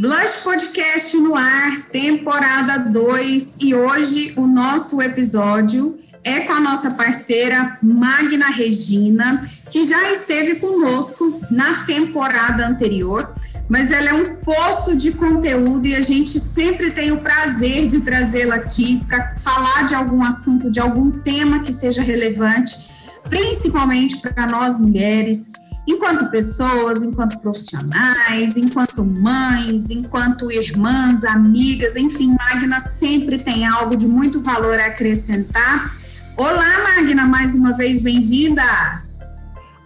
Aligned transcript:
Blush 0.00 0.44
Podcast 0.44 1.16
no 1.16 1.34
ar, 1.34 1.82
temporada 1.90 2.78
2, 2.78 3.56
e 3.60 3.74
hoje 3.74 4.32
o 4.36 4.46
nosso 4.46 5.02
episódio 5.02 5.98
é 6.22 6.38
com 6.42 6.52
a 6.52 6.60
nossa 6.60 6.92
parceira 6.92 7.76
Magna 7.82 8.48
Regina, 8.48 9.42
que 9.68 9.84
já 9.84 10.12
esteve 10.12 10.54
conosco 10.60 11.40
na 11.50 11.84
temporada 11.84 12.64
anterior, 12.64 13.34
mas 13.68 13.90
ela 13.90 14.10
é 14.10 14.12
um 14.12 14.36
poço 14.36 14.96
de 14.96 15.10
conteúdo 15.10 15.84
e 15.88 15.96
a 15.96 16.00
gente 16.00 16.38
sempre 16.38 16.92
tem 16.92 17.10
o 17.10 17.18
prazer 17.18 17.88
de 17.88 18.00
trazê-la 18.00 18.54
aqui 18.54 19.04
para 19.04 19.36
falar 19.38 19.88
de 19.88 19.96
algum 19.96 20.22
assunto, 20.22 20.70
de 20.70 20.78
algum 20.78 21.10
tema 21.10 21.58
que 21.64 21.72
seja 21.72 22.02
relevante, 22.02 22.88
principalmente 23.28 24.18
para 24.18 24.46
nós 24.46 24.78
mulheres 24.78 25.50
enquanto 25.88 26.30
pessoas, 26.30 27.02
enquanto 27.02 27.38
profissionais, 27.38 28.58
enquanto 28.58 29.02
mães, 29.02 29.90
enquanto 29.90 30.52
irmãs, 30.52 31.24
amigas, 31.24 31.96
enfim, 31.96 32.36
Magna 32.36 32.78
sempre 32.78 33.38
tem 33.38 33.66
algo 33.66 33.96
de 33.96 34.06
muito 34.06 34.42
valor 34.42 34.78
a 34.78 34.86
acrescentar. 34.86 35.96
Olá, 36.36 36.84
Magna, 36.84 37.26
mais 37.26 37.54
uma 37.54 37.74
vez 37.74 38.02
bem-vinda. 38.02 38.62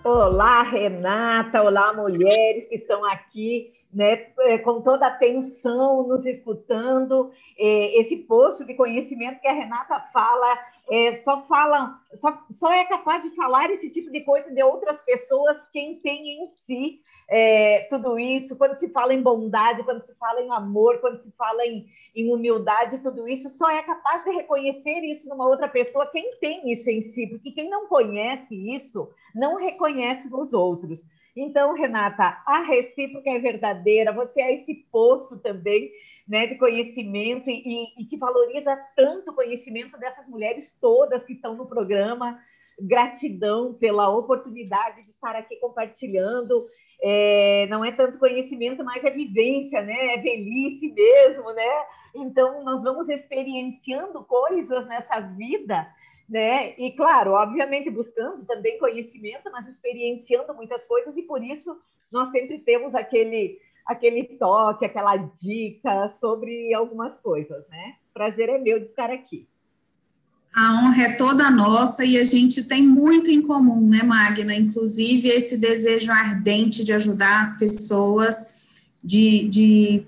Olá, 0.02 0.64
Renata, 0.64 1.62
olá, 1.62 1.92
mulheres 1.94 2.66
que 2.66 2.74
estão 2.74 3.04
aqui 3.04 3.70
né, 3.92 4.28
é, 4.40 4.58
com 4.58 4.80
toda 4.80 5.04
a 5.06 5.10
atenção, 5.10 6.06
nos 6.06 6.24
escutando. 6.24 7.30
É, 7.58 8.00
esse 8.00 8.16
poço 8.16 8.64
de 8.64 8.74
conhecimento 8.74 9.40
que 9.40 9.48
a 9.48 9.52
Renata 9.52 10.00
fala, 10.12 10.58
é, 10.90 11.12
só 11.14 11.42
fala, 11.42 12.00
só, 12.14 12.42
só 12.50 12.72
é 12.72 12.84
capaz 12.84 13.22
de 13.22 13.30
falar 13.36 13.70
esse 13.70 13.90
tipo 13.90 14.10
de 14.10 14.22
coisa 14.22 14.50
de 14.50 14.62
outras 14.62 15.00
pessoas 15.02 15.68
quem 15.70 16.00
tem 16.00 16.42
em 16.42 16.48
si 16.48 17.00
é, 17.28 17.86
tudo 17.90 18.18
isso. 18.18 18.56
Quando 18.56 18.74
se 18.74 18.88
fala 18.88 19.14
em 19.14 19.22
bondade, 19.22 19.82
quando 19.84 20.04
se 20.04 20.14
fala 20.16 20.40
em 20.40 20.50
amor, 20.50 20.98
quando 20.98 21.18
se 21.18 21.30
fala 21.32 21.64
em, 21.64 21.86
em 22.14 22.32
humildade, 22.32 22.98
tudo 22.98 23.28
isso, 23.28 23.48
só 23.50 23.70
é 23.70 23.82
capaz 23.82 24.22
de 24.24 24.30
reconhecer 24.30 25.00
isso 25.00 25.28
numa 25.28 25.46
outra 25.46 25.68
pessoa 25.68 26.10
quem 26.10 26.30
tem 26.40 26.70
isso 26.70 26.90
em 26.90 27.00
si, 27.00 27.26
porque 27.26 27.52
quem 27.52 27.70
não 27.70 27.86
conhece 27.86 28.54
isso 28.74 29.08
não 29.34 29.56
reconhece 29.56 30.28
nos 30.28 30.52
outros. 30.52 31.02
Então, 31.34 31.74
Renata, 31.74 32.42
a 32.46 32.60
recíproca 32.60 33.30
é 33.30 33.38
verdadeira, 33.38 34.12
você 34.12 34.40
é 34.42 34.54
esse 34.54 34.74
poço 34.90 35.38
também 35.38 35.90
né, 36.28 36.46
de 36.46 36.56
conhecimento 36.56 37.50
e, 37.50 37.84
e, 37.98 38.04
que 38.04 38.16
valoriza 38.16 38.76
tanto 38.94 39.30
o 39.30 39.34
conhecimento 39.34 39.98
dessas 39.98 40.28
mulheres 40.28 40.76
todas 40.80 41.24
que 41.24 41.32
estão 41.32 41.56
no 41.56 41.66
programa. 41.66 42.38
Gratidão 42.80 43.74
pela 43.74 44.08
oportunidade 44.08 45.02
de 45.04 45.10
estar 45.10 45.34
aqui 45.36 45.56
compartilhando. 45.56 46.66
É, 47.02 47.66
não 47.68 47.84
é 47.84 47.90
tanto 47.90 48.18
conhecimento, 48.18 48.84
mas 48.84 49.04
é 49.04 49.10
vivência, 49.10 49.82
né? 49.82 50.14
É 50.14 50.18
velhice 50.18 50.92
mesmo, 50.92 51.52
né? 51.52 51.84
Então, 52.14 52.62
nós 52.62 52.82
vamos 52.82 53.08
experienciando 53.08 54.22
coisas 54.24 54.86
nessa 54.86 55.20
vida 55.20 55.86
né? 56.28 56.74
E 56.78 56.92
claro, 56.92 57.32
obviamente 57.32 57.90
buscando 57.90 58.44
também 58.44 58.78
conhecimento, 58.78 59.50
mas 59.50 59.66
experienciando 59.66 60.54
muitas 60.54 60.84
coisas 60.84 61.16
e 61.16 61.22
por 61.22 61.42
isso 61.42 61.76
nós 62.10 62.30
sempre 62.30 62.58
temos 62.58 62.94
aquele 62.94 63.58
aquele 63.86 64.24
toque, 64.38 64.84
aquela 64.84 65.16
dica 65.16 66.08
sobre 66.08 66.72
algumas 66.72 67.16
coisas, 67.16 67.66
né? 67.68 67.96
Prazer 68.14 68.48
é 68.48 68.58
meu 68.58 68.78
de 68.78 68.86
estar 68.86 69.10
aqui. 69.10 69.48
A 70.54 70.74
honra 70.74 71.04
é 71.04 71.16
toda 71.16 71.50
nossa 71.50 72.04
e 72.04 72.18
a 72.18 72.24
gente 72.24 72.64
tem 72.64 72.82
muito 72.82 73.30
em 73.30 73.40
comum, 73.40 73.88
né, 73.88 74.02
Magna? 74.02 74.54
Inclusive 74.54 75.28
esse 75.28 75.56
desejo 75.58 76.12
ardente 76.12 76.84
de 76.84 76.92
ajudar 76.92 77.40
as 77.40 77.58
pessoas, 77.58 78.56
de, 79.02 79.48
de 79.48 80.06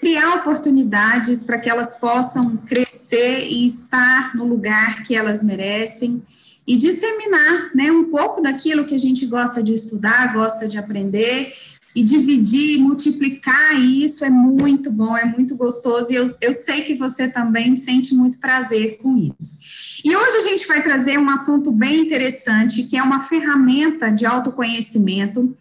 criar 0.00 0.36
oportunidades 0.36 1.42
para 1.42 1.58
que 1.58 1.68
elas 1.68 1.94
possam 1.94 2.56
crescer 2.56 3.46
e 3.48 3.66
estar 3.66 4.34
no 4.34 4.46
lugar 4.46 5.04
que 5.04 5.14
elas 5.14 5.42
merecem 5.42 6.22
e 6.66 6.76
disseminar 6.76 7.70
né, 7.74 7.90
um 7.90 8.04
pouco 8.04 8.40
daquilo 8.40 8.84
que 8.84 8.94
a 8.94 8.98
gente 8.98 9.26
gosta 9.26 9.62
de 9.62 9.74
estudar, 9.74 10.32
gosta 10.32 10.68
de 10.68 10.76
aprender 10.78 11.52
e 11.94 12.02
dividir, 12.02 12.78
multiplicar 12.78 13.74
isso 13.80 14.24
é 14.24 14.30
muito 14.30 14.90
bom, 14.90 15.16
é 15.16 15.24
muito 15.24 15.56
gostoso 15.56 16.12
e 16.12 16.16
eu, 16.16 16.34
eu 16.40 16.52
sei 16.52 16.82
que 16.82 16.94
você 16.94 17.26
também 17.26 17.74
sente 17.74 18.14
muito 18.14 18.38
prazer 18.38 18.98
com 18.98 19.16
isso. 19.16 19.58
E 20.04 20.14
hoje 20.14 20.36
a 20.36 20.40
gente 20.40 20.66
vai 20.68 20.82
trazer 20.82 21.18
um 21.18 21.28
assunto 21.28 21.72
bem 21.72 22.02
interessante, 22.02 22.84
que 22.84 22.96
é 22.96 23.02
uma 23.02 23.20
ferramenta 23.20 24.10
de 24.10 24.26
autoconhecimento 24.26 25.56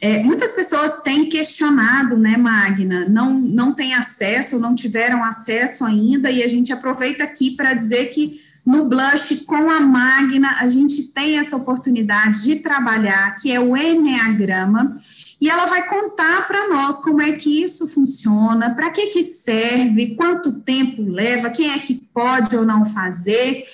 é, 0.00 0.22
muitas 0.22 0.52
pessoas 0.52 1.00
têm 1.00 1.28
questionado, 1.28 2.16
né, 2.16 2.36
Magna? 2.36 3.06
Não, 3.08 3.38
não 3.38 3.74
têm 3.74 3.94
acesso, 3.94 4.58
não 4.58 4.74
tiveram 4.74 5.22
acesso 5.22 5.84
ainda, 5.84 6.30
e 6.30 6.42
a 6.42 6.48
gente 6.48 6.72
aproveita 6.72 7.22
aqui 7.22 7.50
para 7.50 7.74
dizer 7.74 8.06
que 8.06 8.40
no 8.66 8.88
Blush, 8.88 9.44
com 9.46 9.70
a 9.70 9.80
Magna, 9.80 10.56
a 10.60 10.68
gente 10.68 11.04
tem 11.08 11.38
essa 11.38 11.56
oportunidade 11.56 12.44
de 12.44 12.56
trabalhar, 12.56 13.36
que 13.36 13.50
é 13.50 13.58
o 13.58 13.76
Enneagrama, 13.76 14.98
e 15.40 15.48
ela 15.48 15.66
vai 15.66 15.86
contar 15.88 16.46
para 16.46 16.68
nós 16.68 17.02
como 17.02 17.22
é 17.22 17.32
que 17.32 17.62
isso 17.62 17.88
funciona, 17.88 18.74
para 18.74 18.90
que, 18.90 19.06
que 19.06 19.22
serve, 19.22 20.14
quanto 20.14 20.60
tempo 20.60 21.02
leva, 21.02 21.50
quem 21.50 21.70
é 21.72 21.78
que 21.78 21.94
pode 22.12 22.54
ou 22.56 22.64
não 22.64 22.84
fazer. 22.84 23.64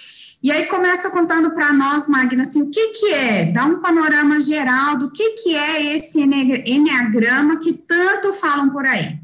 E 0.43 0.53
aí 0.53 0.67
começa 0.67 1.11
contando 1.11 1.51
para 1.53 1.73
nós, 1.73 2.09
Magna, 2.09 2.43
assim, 2.43 2.63
o 2.63 2.71
que, 2.71 2.89
que 2.89 3.13
é? 3.13 3.45
Dá 3.47 3.65
um 3.65 3.81
panorama 3.81 4.39
geral 4.39 4.99
do 4.99 5.11
que, 5.11 5.31
que 5.31 5.57
é 5.57 5.95
esse 5.95 6.21
Enneagrama 6.23 7.59
que 7.59 7.73
tanto 7.73 8.33
falam 8.35 8.71
por 8.71 8.87
aí. 8.87 9.19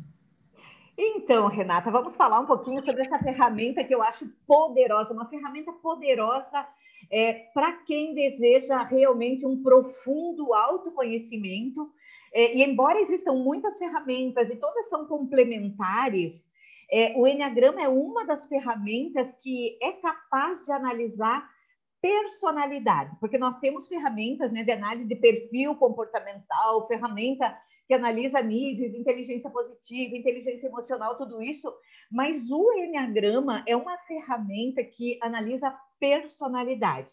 Então, 0.96 1.48
Renata, 1.48 1.90
vamos 1.90 2.14
falar 2.14 2.40
um 2.40 2.46
pouquinho 2.46 2.80
sobre 2.80 3.02
essa 3.02 3.18
ferramenta 3.18 3.84
que 3.84 3.94
eu 3.94 4.02
acho 4.02 4.26
poderosa, 4.46 5.12
uma 5.12 5.28
ferramenta 5.28 5.72
poderosa 5.72 6.66
é, 7.10 7.32
para 7.52 7.72
quem 7.72 8.14
deseja 8.14 8.82
realmente 8.82 9.44
um 9.44 9.62
profundo 9.62 10.54
autoconhecimento. 10.54 11.90
É, 12.32 12.56
e 12.56 12.62
embora 12.62 13.00
existam 13.00 13.34
muitas 13.34 13.76
ferramentas 13.76 14.48
e 14.48 14.56
todas 14.56 14.88
são 14.88 15.06
complementares, 15.06 16.46
é, 16.92 17.14
o 17.16 17.26
Enneagrama 17.26 17.80
é 17.80 17.88
uma 17.88 18.26
das 18.26 18.46
ferramentas 18.46 19.32
que 19.40 19.78
é 19.80 19.92
capaz 19.92 20.62
de 20.62 20.70
analisar 20.70 21.50
personalidade, 22.02 23.16
porque 23.18 23.38
nós 23.38 23.58
temos 23.58 23.88
ferramentas 23.88 24.52
né, 24.52 24.62
de 24.62 24.72
análise 24.72 25.08
de 25.08 25.16
perfil 25.16 25.74
comportamental, 25.76 26.86
ferramenta 26.86 27.56
que 27.86 27.94
analisa 27.94 28.42
níveis 28.42 28.92
de 28.92 28.98
inteligência 28.98 29.48
positiva, 29.48 30.16
inteligência 30.16 30.66
emocional, 30.66 31.16
tudo 31.16 31.42
isso, 31.42 31.72
mas 32.10 32.42
o 32.50 32.72
Enneagrama 32.74 33.64
é 33.66 33.74
uma 33.74 33.96
ferramenta 33.98 34.84
que 34.84 35.18
analisa 35.22 35.74
personalidade. 35.98 37.12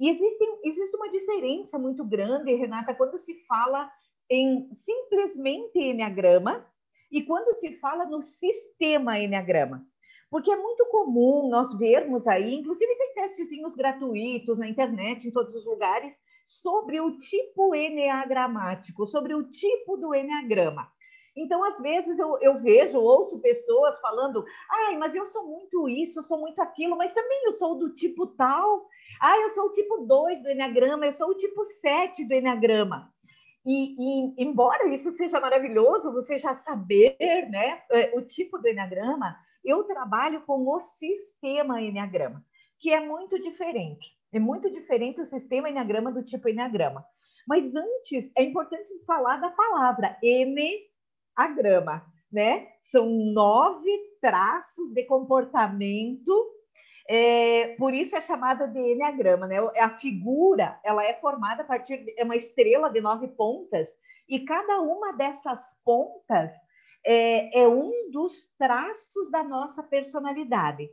E 0.00 0.08
existe, 0.08 0.44
existe 0.64 0.96
uma 0.96 1.10
diferença 1.10 1.78
muito 1.78 2.04
grande, 2.04 2.52
Renata, 2.54 2.94
quando 2.94 3.16
se 3.18 3.34
fala 3.46 3.88
em 4.28 4.68
simplesmente 4.72 5.78
Enneagrama 5.78 6.66
e 7.10 7.22
quando 7.22 7.54
se 7.54 7.72
fala 7.78 8.04
no 8.04 8.22
sistema 8.22 9.18
Enneagrama. 9.18 9.86
Porque 10.30 10.50
é 10.50 10.56
muito 10.56 10.84
comum 10.86 11.48
nós 11.48 11.72
vermos 11.78 12.26
aí, 12.26 12.54
inclusive 12.54 12.96
tem 12.96 13.14
testezinhos 13.14 13.74
gratuitos 13.74 14.58
na 14.58 14.68
internet, 14.68 15.28
em 15.28 15.30
todos 15.30 15.54
os 15.54 15.64
lugares, 15.64 16.18
sobre 16.46 17.00
o 17.00 17.18
tipo 17.18 17.74
enneagramático, 17.74 19.06
sobre 19.06 19.34
o 19.34 19.50
tipo 19.50 19.96
do 19.96 20.14
enneagrama. 20.14 20.90
Então, 21.36 21.64
às 21.64 21.80
vezes, 21.80 22.18
eu, 22.18 22.38
eu 22.40 22.60
vejo, 22.60 22.98
ouço 23.00 23.40
pessoas 23.40 24.00
falando, 24.00 24.44
ai, 24.70 24.96
mas 24.96 25.14
eu 25.14 25.26
sou 25.26 25.46
muito 25.46 25.88
isso, 25.88 26.22
sou 26.22 26.38
muito 26.38 26.60
aquilo, 26.60 26.96
mas 26.96 27.12
também 27.12 27.44
eu 27.46 27.52
sou 27.52 27.76
do 27.76 27.94
tipo 27.94 28.26
tal. 28.26 28.88
Ah, 29.20 29.36
eu 29.38 29.50
sou 29.50 29.66
o 29.66 29.72
tipo 29.72 29.98
2 30.06 30.42
do 30.42 30.50
Enneagrama, 30.50 31.06
eu 31.06 31.12
sou 31.12 31.30
o 31.30 31.36
tipo 31.36 31.64
7 31.64 32.24
do 32.24 32.34
Enneagrama. 32.34 33.13
E, 33.66 33.94
e, 33.98 34.34
embora 34.38 34.88
isso 34.88 35.10
seja 35.12 35.40
maravilhoso, 35.40 36.12
você 36.12 36.36
já 36.36 36.54
saber 36.54 37.16
né, 37.50 37.82
é, 37.90 38.12
o 38.16 38.20
tipo 38.22 38.58
do 38.58 38.68
Enneagrama, 38.68 39.36
eu 39.64 39.84
trabalho 39.84 40.42
com 40.42 40.68
o 40.68 40.80
sistema 40.80 41.80
Enneagrama, 41.80 42.44
que 42.78 42.92
é 42.92 43.00
muito 43.00 43.40
diferente. 43.40 44.14
É 44.30 44.38
muito 44.38 44.70
diferente 44.70 45.20
o 45.20 45.24
sistema 45.24 45.70
Enneagrama 45.70 46.12
do 46.12 46.22
tipo 46.22 46.48
Enneagrama. 46.48 47.04
Mas 47.46 47.74
antes, 47.74 48.30
é 48.36 48.42
importante 48.42 48.92
falar 49.06 49.38
da 49.38 49.50
palavra 49.50 50.18
Enneagrama, 50.22 52.04
né? 52.30 52.68
São 52.82 53.08
nove 53.08 53.90
traços 54.20 54.92
de 54.92 55.04
comportamento 55.04 56.53
é, 57.08 57.74
por 57.78 57.92
isso 57.92 58.16
é 58.16 58.20
chamada 58.20 58.66
de 58.66 58.78
enneagrama, 58.78 59.46
né? 59.46 59.56
A 59.78 59.90
figura 59.90 60.78
ela 60.82 61.04
é 61.04 61.14
formada 61.14 61.62
a 61.62 61.66
partir 61.66 61.98
de 61.98 62.14
é 62.18 62.24
uma 62.24 62.36
estrela 62.36 62.88
de 62.88 63.00
nove 63.00 63.28
pontas 63.28 63.88
e 64.28 64.40
cada 64.40 64.80
uma 64.80 65.12
dessas 65.12 65.78
pontas 65.84 66.54
é, 67.04 67.60
é 67.60 67.68
um 67.68 68.10
dos 68.10 68.50
traços 68.58 69.30
da 69.30 69.42
nossa 69.42 69.82
personalidade. 69.82 70.88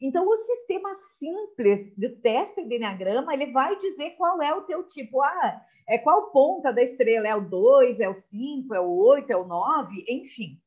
Então, 0.00 0.28
o 0.28 0.36
sistema 0.36 0.94
simples 1.18 1.92
de 1.96 2.10
teste 2.10 2.62
de 2.64 2.76
enneagrama 2.76 3.32
ele 3.34 3.46
vai 3.46 3.76
dizer 3.78 4.10
qual 4.10 4.40
é 4.42 4.54
o 4.54 4.62
teu 4.62 4.84
tipo. 4.84 5.22
Ah, 5.22 5.60
é 5.88 5.98
qual 5.98 6.30
ponta 6.30 6.72
da 6.72 6.82
estrela? 6.82 7.26
É 7.26 7.34
o 7.34 7.40
2, 7.40 8.00
é 8.00 8.08
o 8.08 8.14
5, 8.14 8.74
é 8.74 8.80
o 8.80 8.94
8, 8.96 9.30
é 9.30 9.36
o 9.36 9.46
9, 9.46 10.04
enfim. 10.08 10.60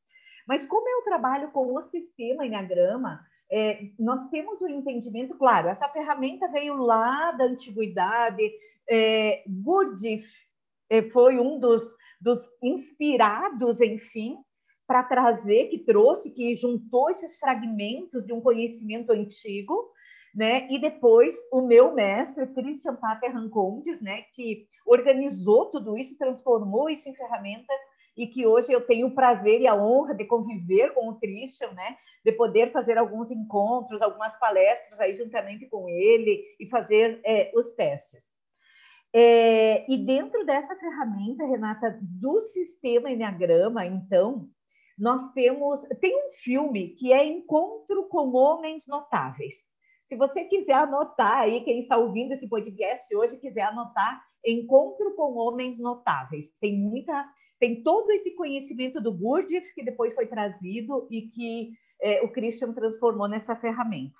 Mas 0.46 0.66
como 0.66 0.88
eu 0.88 1.04
trabalho 1.04 1.50
com 1.52 1.74
o 1.74 1.82
sistema 1.82 2.44
Enneagrama, 2.44 3.20
é, 3.50 3.90
nós 3.98 4.28
temos 4.30 4.60
o 4.60 4.64
um 4.64 4.68
entendimento, 4.68 5.36
claro, 5.36 5.68
essa 5.68 5.88
ferramenta 5.88 6.46
veio 6.48 6.76
lá 6.76 7.32
da 7.32 7.44
antiguidade, 7.44 8.42
é, 8.88 9.42
Gurdjieff 9.46 10.26
é, 10.88 11.02
foi 11.10 11.38
um 11.38 11.58
dos, 11.58 11.82
dos 12.20 12.40
inspirados, 12.62 13.80
enfim, 13.80 14.36
para 14.86 15.02
trazer, 15.04 15.68
que 15.68 15.78
trouxe, 15.78 16.30
que 16.30 16.54
juntou 16.54 17.10
esses 17.10 17.36
fragmentos 17.38 18.26
de 18.26 18.32
um 18.32 18.40
conhecimento 18.40 19.12
antigo, 19.12 19.92
né? 20.34 20.66
E 20.68 20.80
depois 20.80 21.36
o 21.52 21.60
meu 21.60 21.94
mestre, 21.94 22.46
Christian 22.48 22.96
Pater 22.96 23.32
Rancondes, 23.32 24.00
né? 24.00 24.22
Que 24.34 24.66
organizou 24.84 25.66
tudo 25.66 25.96
isso, 25.96 26.18
transformou 26.18 26.90
isso 26.90 27.08
em 27.08 27.14
ferramentas 27.14 27.76
e 28.16 28.26
que 28.26 28.46
hoje 28.46 28.72
eu 28.72 28.80
tenho 28.80 29.08
o 29.08 29.14
prazer 29.14 29.60
e 29.60 29.66
a 29.66 29.74
honra 29.74 30.14
de 30.14 30.24
conviver 30.24 30.92
com 30.92 31.08
o 31.08 31.18
Christian, 31.18 31.70
né? 31.72 31.96
De 32.24 32.32
poder 32.32 32.70
fazer 32.72 32.98
alguns 32.98 33.30
encontros, 33.30 34.02
algumas 34.02 34.38
palestras 34.38 35.00
aí 35.00 35.14
juntamente 35.14 35.66
com 35.66 35.88
ele 35.88 36.44
e 36.58 36.66
fazer 36.68 37.20
é, 37.24 37.50
os 37.54 37.70
testes. 37.72 38.30
É, 39.12 39.90
e 39.90 39.96
dentro 39.96 40.44
dessa 40.44 40.76
ferramenta, 40.76 41.44
Renata, 41.44 41.98
do 42.00 42.40
sistema 42.42 43.10
Enneagrama, 43.10 43.84
então, 43.84 44.48
nós 44.98 45.32
temos. 45.32 45.80
Tem 46.00 46.14
um 46.14 46.32
filme 46.34 46.90
que 46.90 47.12
é 47.12 47.24
Encontro 47.24 48.06
com 48.08 48.32
Homens 48.34 48.86
Notáveis. 48.86 49.68
Se 50.06 50.16
você 50.16 50.44
quiser 50.44 50.74
anotar 50.74 51.38
aí, 51.38 51.62
quem 51.62 51.80
está 51.80 51.96
ouvindo 51.96 52.32
esse 52.32 52.48
podcast 52.48 53.14
hoje, 53.16 53.38
quiser 53.38 53.62
anotar 53.62 54.22
Encontro 54.44 55.14
com 55.14 55.36
Homens 55.36 55.78
Notáveis. 55.78 56.50
Tem 56.60 56.76
muita 56.76 57.26
tem 57.60 57.82
todo 57.82 58.10
esse 58.10 58.34
conhecimento 58.34 59.00
do 59.00 59.12
Gurdjieff 59.12 59.74
que 59.74 59.84
depois 59.84 60.14
foi 60.14 60.26
trazido 60.26 61.06
e 61.10 61.28
que 61.28 61.72
é, 62.00 62.22
o 62.22 62.32
Christian 62.32 62.72
transformou 62.72 63.28
nessa 63.28 63.54
ferramenta. 63.54 64.16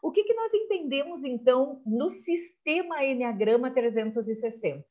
O 0.00 0.12
que, 0.12 0.22
que 0.22 0.34
nós 0.34 0.54
entendemos, 0.54 1.24
então, 1.24 1.82
no 1.84 2.10
sistema 2.10 3.04
Enneagrama 3.04 3.70
360? 3.70 4.84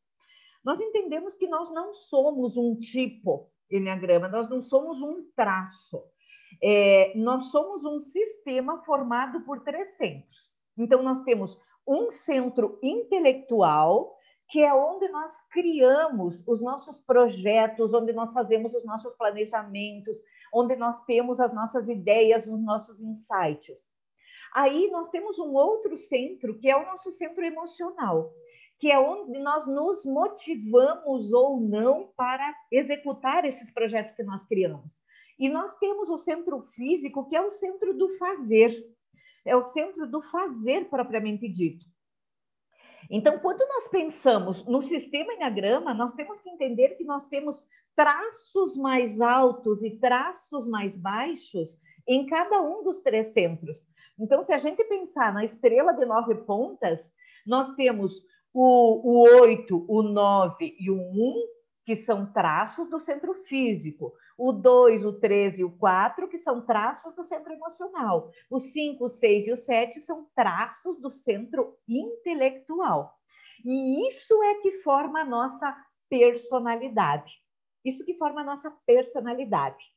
Nós 0.64 0.82
entendemos 0.82 1.36
que 1.36 1.48
nós 1.48 1.72
não 1.74 1.94
somos 1.94 2.58
um 2.58 2.76
tipo 2.78 3.50
Enneagrama, 3.72 4.28
nós 4.28 4.50
não 4.50 4.62
somos 4.62 5.02
um 5.02 5.26
traço. 5.36 6.04
É, 6.62 7.14
nós 7.16 7.46
somos 7.52 7.86
um 7.86 8.00
sistema 8.00 8.84
formado 8.84 9.42
por 9.46 9.62
três 9.64 9.96
centros. 9.96 10.54
Então, 10.78 11.02
nós 11.02 11.22
temos 11.24 11.58
um 11.88 12.10
centro 12.10 12.80
intelectual, 12.82 14.18
que 14.54 14.64
é 14.64 14.72
onde 14.72 15.10
nós 15.10 15.34
criamos 15.50 16.44
os 16.48 16.62
nossos 16.62 17.00
projetos, 17.00 17.92
onde 17.92 18.14
nós 18.14 18.32
fazemos 18.32 18.72
os 18.76 18.86
nossos 18.86 19.12
planejamentos, 19.16 20.16
onde 20.54 20.76
nós 20.76 21.04
temos 21.06 21.40
as 21.40 21.52
nossas 21.52 21.90
ideias, 21.90 22.46
os 22.46 22.64
nossos 22.64 23.02
insights. 23.02 23.80
Aí 24.54 24.92
nós 24.92 25.10
temos 25.10 25.40
um 25.40 25.54
outro 25.54 25.98
centro, 25.98 26.60
que 26.60 26.70
é 26.70 26.78
o 26.78 26.86
nosso 26.86 27.10
centro 27.10 27.44
emocional, 27.44 28.32
que 28.78 28.92
é 28.92 29.00
onde 29.00 29.40
nós 29.40 29.66
nos 29.66 30.06
motivamos 30.06 31.34
ou 31.34 31.60
não 31.60 32.14
para 32.16 32.54
executar 32.72 33.46
esses 33.46 33.72
projetos 33.72 34.14
que 34.14 34.22
nós 34.22 34.46
criamos. 34.46 35.02
E 35.40 35.50
nós 35.50 35.76
temos 35.80 36.10
o 36.10 36.18
centro 36.20 36.62
físico, 36.62 37.28
que 37.28 37.36
é 37.36 37.42
o 37.42 37.50
centro 37.50 37.92
do 37.98 38.08
fazer, 38.20 38.86
é 39.44 39.56
o 39.56 39.64
centro 39.64 40.06
do 40.06 40.22
fazer 40.22 40.92
propriamente 40.92 41.52
dito. 41.52 41.92
Então, 43.10 43.40
quando 43.40 43.60
nós 43.68 43.88
pensamos 43.88 44.66
no 44.66 44.82
sistema 44.82 45.34
Enneagrama, 45.34 45.94
nós 45.94 46.14
temos 46.14 46.40
que 46.40 46.50
entender 46.50 46.96
que 46.96 47.04
nós 47.04 47.28
temos 47.28 47.66
traços 47.96 48.76
mais 48.78 49.22
altos 49.22 49.84
e 49.84 49.92
traços 49.92 50.68
mais 50.68 50.96
baixos 50.96 51.78
em 52.08 52.26
cada 52.26 52.62
um 52.62 52.84
dos 52.84 53.00
três 53.00 53.28
centros. 53.28 53.86
Então, 54.20 54.42
se 54.42 54.54
a 54.54 54.58
gente 54.58 54.84
pensar 54.86 55.34
na 55.34 55.44
estrela 55.44 55.94
de 55.94 56.06
nove 56.06 56.36
pontas, 56.36 57.12
nós 57.46 57.70
temos 57.76 58.22
o, 58.54 59.24
o 59.24 59.42
8, 59.42 59.86
o 59.88 60.04
9 60.04 60.76
e 60.80 60.90
o 60.90 60.98
1, 60.98 61.34
que 61.86 61.96
são 61.96 62.32
traços 62.32 62.90
do 62.90 63.00
centro 63.00 63.34
físico 63.34 64.14
o 64.38 64.51
2, 64.51 65.06
o 65.06 65.13
3 65.13 65.59
e 65.59 65.63
o 65.63 65.71
4, 65.71 66.27
que 66.27 66.38
são 66.38 66.62
traços 66.62 67.15
do 67.15 67.24
centro 67.24 67.53
emocional. 67.53 68.31
O 68.50 68.59
5, 68.59 69.06
o 69.06 69.09
6 69.09 69.47
e 69.47 69.51
o 69.51 69.57
7 69.57 70.01
são 70.01 70.27
traços 70.35 71.00
do 71.00 71.12
centro 71.12 71.75
intelectual. 71.88 73.13
E 73.63 74.07
isso 74.09 74.41
é 74.44 74.56
que 74.56 74.71
forma 74.81 75.21
a 75.21 75.25
nossa 75.25 75.75
personalidade. 76.09 77.31
Isso 77.85 78.06
que 78.06 78.15
forma 78.15 78.41
a 78.41 78.45
nossa 78.45 78.71
personalidade. 78.85 79.94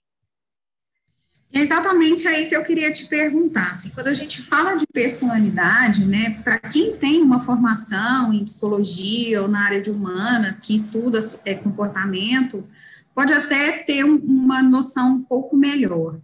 É 1.52 1.60
exatamente 1.60 2.26
aí 2.26 2.48
que 2.48 2.56
eu 2.56 2.64
queria 2.64 2.92
te 2.92 3.06
perguntar. 3.06 3.70
Assim, 3.70 3.90
quando 3.90 4.08
a 4.08 4.14
gente 4.14 4.42
fala 4.42 4.74
de 4.74 4.86
personalidade, 4.86 6.04
né, 6.04 6.40
para 6.42 6.58
quem 6.58 6.96
tem 6.96 7.22
uma 7.22 7.40
formação 7.40 8.32
em 8.32 8.44
psicologia 8.44 9.42
ou 9.42 9.48
na 9.48 9.64
área 9.64 9.80
de 9.80 9.90
humanas, 9.90 10.60
que 10.60 10.74
estuda 10.74 11.20
é, 11.44 11.54
comportamento, 11.54 12.66
pode 13.16 13.32
até 13.32 13.78
ter 13.78 14.04
uma 14.04 14.62
noção 14.62 15.14
um 15.14 15.22
pouco 15.22 15.56
melhor. 15.56 16.20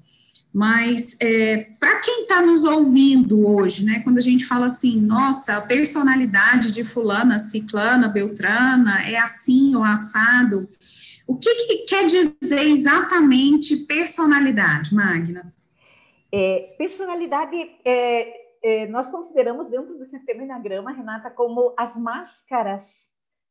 Mas 0.52 1.16
é, 1.22 1.68
para 1.80 2.00
quem 2.00 2.24
está 2.24 2.42
nos 2.42 2.64
ouvindo 2.64 3.48
hoje, 3.48 3.86
né, 3.86 4.00
quando 4.04 4.18
a 4.18 4.20
gente 4.20 4.44
fala 4.44 4.66
assim, 4.66 5.00
nossa, 5.00 5.56
a 5.56 5.62
personalidade 5.62 6.70
de 6.70 6.84
fulana, 6.84 7.38
ciclana, 7.38 8.08
beltrana 8.08 9.10
é 9.10 9.16
assim 9.16 9.74
ou 9.74 9.82
assado, 9.82 10.68
o 11.26 11.38
que, 11.38 11.54
que 11.54 11.76
quer 11.86 12.06
dizer 12.06 12.60
exatamente 12.60 13.74
personalidade, 13.86 14.94
Magna? 14.94 15.50
É, 16.30 16.58
personalidade, 16.76 17.56
é, 17.86 18.34
é, 18.62 18.86
nós 18.88 19.08
consideramos 19.08 19.66
dentro 19.68 19.96
do 19.96 20.04
sistema 20.04 20.42
Enagrama, 20.42 20.92
Renata, 20.92 21.30
como 21.30 21.72
as 21.78 21.96
máscaras 21.96 23.06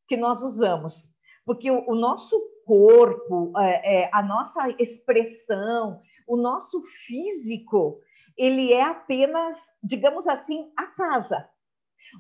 que 0.08 0.16
nós 0.16 0.44
usamos. 0.44 1.10
Porque 1.44 1.72
o, 1.72 1.84
o 1.90 1.96
nosso 1.96 2.40
corpo, 2.72 3.52
é, 3.60 4.04
é, 4.04 4.10
a 4.14 4.24
nossa 4.24 4.74
expressão, 4.80 6.00
o 6.26 6.38
nosso 6.38 6.82
físico, 7.06 8.00
ele 8.38 8.72
é 8.72 8.82
apenas, 8.82 9.58
digamos 9.84 10.26
assim, 10.26 10.72
a 10.78 10.86
casa 10.88 11.50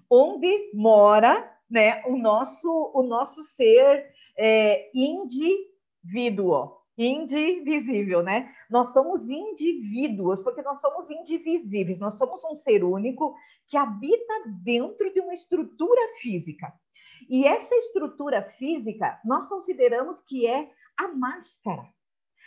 onde 0.09 0.71
mora, 0.74 1.50
né, 1.69 2.03
o 2.06 2.18
nosso 2.18 2.92
o 2.94 3.01
nosso 3.01 3.44
ser 3.44 4.13
é, 4.38 4.89
indivíduo, 4.93 6.81
indivisível, 6.98 8.22
né? 8.22 8.53
Nós 8.70 8.91
somos 8.91 9.29
indivíduos 9.29 10.41
porque 10.41 10.62
nós 10.62 10.81
somos 10.81 11.10
indivisíveis. 11.10 11.98
Nós 11.98 12.15
somos 12.15 12.43
um 12.43 12.55
ser 12.55 12.84
único 12.84 13.34
que 13.67 13.77
habita 13.77 14.34
dentro 14.63 15.13
de 15.13 15.22
uma 15.22 15.34
estrutura 15.34 16.01
física. 16.17 16.74
E 17.30 17.46
essa 17.46 17.75
estrutura 17.75 18.44
física, 18.58 19.20
nós 19.24 19.48
consideramos 19.48 20.22
que 20.22 20.48
é 20.48 20.70
a 20.98 21.08
máscara. 21.08 21.84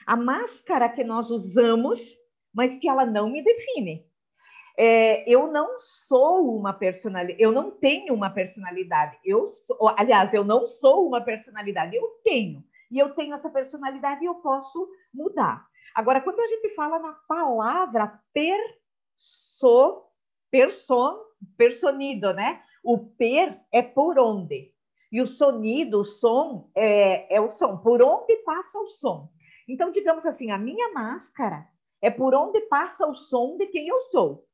A 0.06 0.16
máscara 0.16 0.88
que 0.88 1.02
nós 1.02 1.30
usamos, 1.30 2.16
mas 2.52 2.76
que 2.76 2.88
ela 2.88 3.06
não 3.06 3.30
me 3.30 3.42
define. 3.42 4.06
É, 4.76 5.28
eu 5.30 5.46
não 5.52 5.78
sou 5.78 6.56
uma 6.56 6.72
personalidade, 6.72 7.40
eu 7.40 7.52
não 7.52 7.70
tenho 7.70 8.12
uma 8.12 8.28
personalidade. 8.28 9.16
Eu 9.24 9.48
sou, 9.48 9.88
aliás, 9.96 10.34
eu 10.34 10.44
não 10.44 10.66
sou 10.66 11.06
uma 11.06 11.20
personalidade, 11.20 11.94
eu 11.96 12.08
tenho. 12.24 12.64
E 12.90 12.98
eu 12.98 13.14
tenho 13.14 13.34
essa 13.34 13.48
personalidade 13.50 14.22
e 14.22 14.26
eu 14.26 14.36
posso 14.36 14.88
mudar. 15.12 15.66
Agora, 15.94 16.20
quando 16.20 16.40
a 16.40 16.46
gente 16.46 16.74
fala 16.74 16.98
na 16.98 17.12
palavra 17.28 18.20
perso, 18.32 20.04
person, 20.50 21.18
personido, 21.56 22.32
né? 22.32 22.60
O 22.84 22.98
per 22.98 23.58
é 23.72 23.82
por 23.82 24.18
onde. 24.18 24.72
E 25.10 25.22
o 25.22 25.26
sonido, 25.26 26.00
o 26.00 26.04
som, 26.04 26.70
é, 26.74 27.34
é 27.34 27.40
o 27.40 27.50
som, 27.50 27.78
por 27.78 28.02
onde 28.02 28.36
passa 28.38 28.78
o 28.78 28.86
som. 28.88 29.30
Então, 29.66 29.90
digamos 29.90 30.26
assim, 30.26 30.50
a 30.50 30.58
minha 30.58 30.92
máscara 30.92 31.66
é 32.02 32.10
por 32.10 32.34
onde 32.34 32.60
passa 32.62 33.06
o 33.06 33.14
som 33.14 33.56
de 33.56 33.66
quem 33.68 33.88
eu 33.88 34.00
sou, 34.00 34.44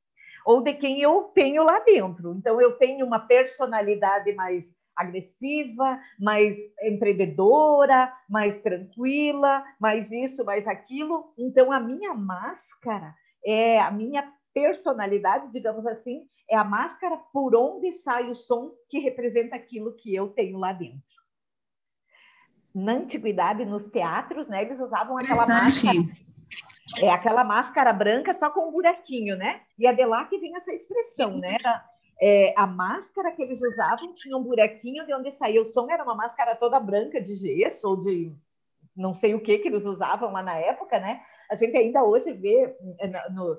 ou 0.47 0.63
de 0.63 0.73
quem 0.75 1.01
eu 1.01 1.25
tenho 1.35 1.65
lá 1.65 1.81
dentro. 1.81 2.35
Então, 2.35 2.61
eu 2.61 2.79
tenho 2.79 3.05
uma 3.05 3.19
personalidade 3.19 4.33
mais 4.35 4.73
agressiva, 4.95 5.99
mais 6.19 6.57
empreendedora, 6.83 8.13
mais 8.29 8.59
tranquila, 8.59 9.65
mais 9.81 10.13
isso, 10.13 10.45
mais 10.45 10.69
aquilo. 10.69 11.33
Então, 11.37 11.73
a 11.73 11.81
minha 11.81 12.15
máscara 12.15 13.15
é 13.45 13.81
a 13.81 13.91
minha 13.91 14.31
personalidade, 14.53 15.53
digamos 15.53 15.87
assim, 15.87 16.27
é 16.49 16.57
a 16.57 16.65
máscara 16.65 17.17
por 17.33 17.55
onde 17.55 17.93
sai 17.93 18.29
o 18.29 18.35
som 18.35 18.73
que 18.89 18.99
representa 18.99 19.57
aquilo 19.57 19.95
que 19.95 20.15
eu 20.15 20.29
tenho 20.29 20.59
lá 20.59 20.73
dentro. 20.73 21.01
Na 22.75 22.93
antiguidade, 22.93 23.65
nos 23.65 23.89
teatros, 23.89 24.47
né, 24.49 24.63
eles 24.63 24.81
usavam 24.81 25.17
aquela 25.19 25.47
máscara. 25.47 25.99
É 26.99 27.09
aquela 27.09 27.45
máscara 27.45 27.93
branca 27.93 28.33
só 28.33 28.51
com 28.51 28.69
um 28.69 28.73
buraquinho, 28.73 29.37
né? 29.37 29.61
E 29.79 29.87
é 29.87 29.93
de 29.93 30.05
lá 30.05 30.25
que 30.25 30.39
vem 30.39 30.57
essa 30.57 30.73
expressão, 30.73 31.39
né? 31.39 31.57
É, 32.21 32.53
a 32.57 32.67
máscara 32.67 33.31
que 33.33 33.43
eles 33.43 33.63
usavam 33.63 34.13
tinha 34.15 34.37
um 34.37 34.43
buraquinho 34.43 35.07
de 35.07 35.15
onde 35.15 35.31
saía 35.31 35.63
o 35.63 35.67
som, 35.67 35.89
era 35.91 36.03
uma 36.03 36.15
máscara 36.15 36.57
toda 36.57 36.81
branca 36.81 37.21
de 37.21 37.35
gesso 37.35 37.89
ou 37.89 37.97
de 37.97 38.35
não 38.95 39.15
sei 39.15 39.35
o 39.35 39.41
que 39.41 39.59
que 39.59 39.69
eles 39.69 39.85
usavam 39.85 40.33
lá 40.33 40.43
na 40.43 40.57
época, 40.57 40.99
né? 40.99 41.23
A 41.51 41.57
gente 41.57 41.77
ainda 41.77 42.05
hoje 42.05 42.33
vê 42.33 42.75
eh, 43.01 43.31
no, 43.31 43.59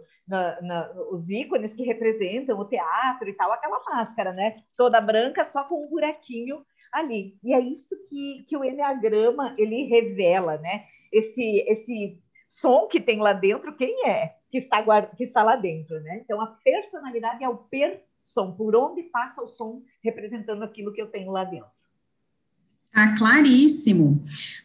os 1.12 1.30
ícones 1.30 1.74
que 1.74 1.84
representam 1.84 2.58
o 2.58 2.66
teatro 2.66 3.28
e 3.28 3.34
tal, 3.34 3.52
aquela 3.52 3.84
máscara, 3.84 4.32
né? 4.32 4.64
Toda 4.78 5.02
branca, 5.02 5.50
só 5.52 5.66
com 5.66 5.86
um 5.86 5.90
buraquinho 5.90 6.66
ali. 6.92 7.38
E 7.44 7.54
é 7.54 7.60
isso 7.60 7.96
que, 8.08 8.46
que 8.48 8.56
o 8.56 8.64
Enneagrama, 8.64 9.54
ele 9.58 9.84
revela, 9.84 10.58
né? 10.58 10.86
Esse, 11.12 11.66
esse 11.68 12.18
som 12.50 12.88
que 12.88 13.00
tem 13.00 13.20
lá 13.20 13.34
dentro, 13.34 13.76
quem 13.76 14.08
é 14.08 14.36
que 14.50 14.58
está, 14.58 14.82
que 15.08 15.24
está 15.24 15.44
lá 15.44 15.56
dentro, 15.56 16.00
né? 16.02 16.22
Então, 16.24 16.40
a 16.42 16.48
personalidade 16.48 17.44
é 17.44 17.50
o 17.50 17.60
som, 18.24 18.52
por 18.52 18.76
onde 18.76 19.04
passa 19.04 19.42
o 19.42 19.48
som 19.48 19.82
representando 20.04 20.64
aquilo 20.64 20.94
que 20.94 21.02
eu 21.02 21.08
tenho 21.08 21.32
lá 21.32 21.44
dentro. 21.44 21.70
Tá 22.94 23.16
claríssimo. 23.18 24.22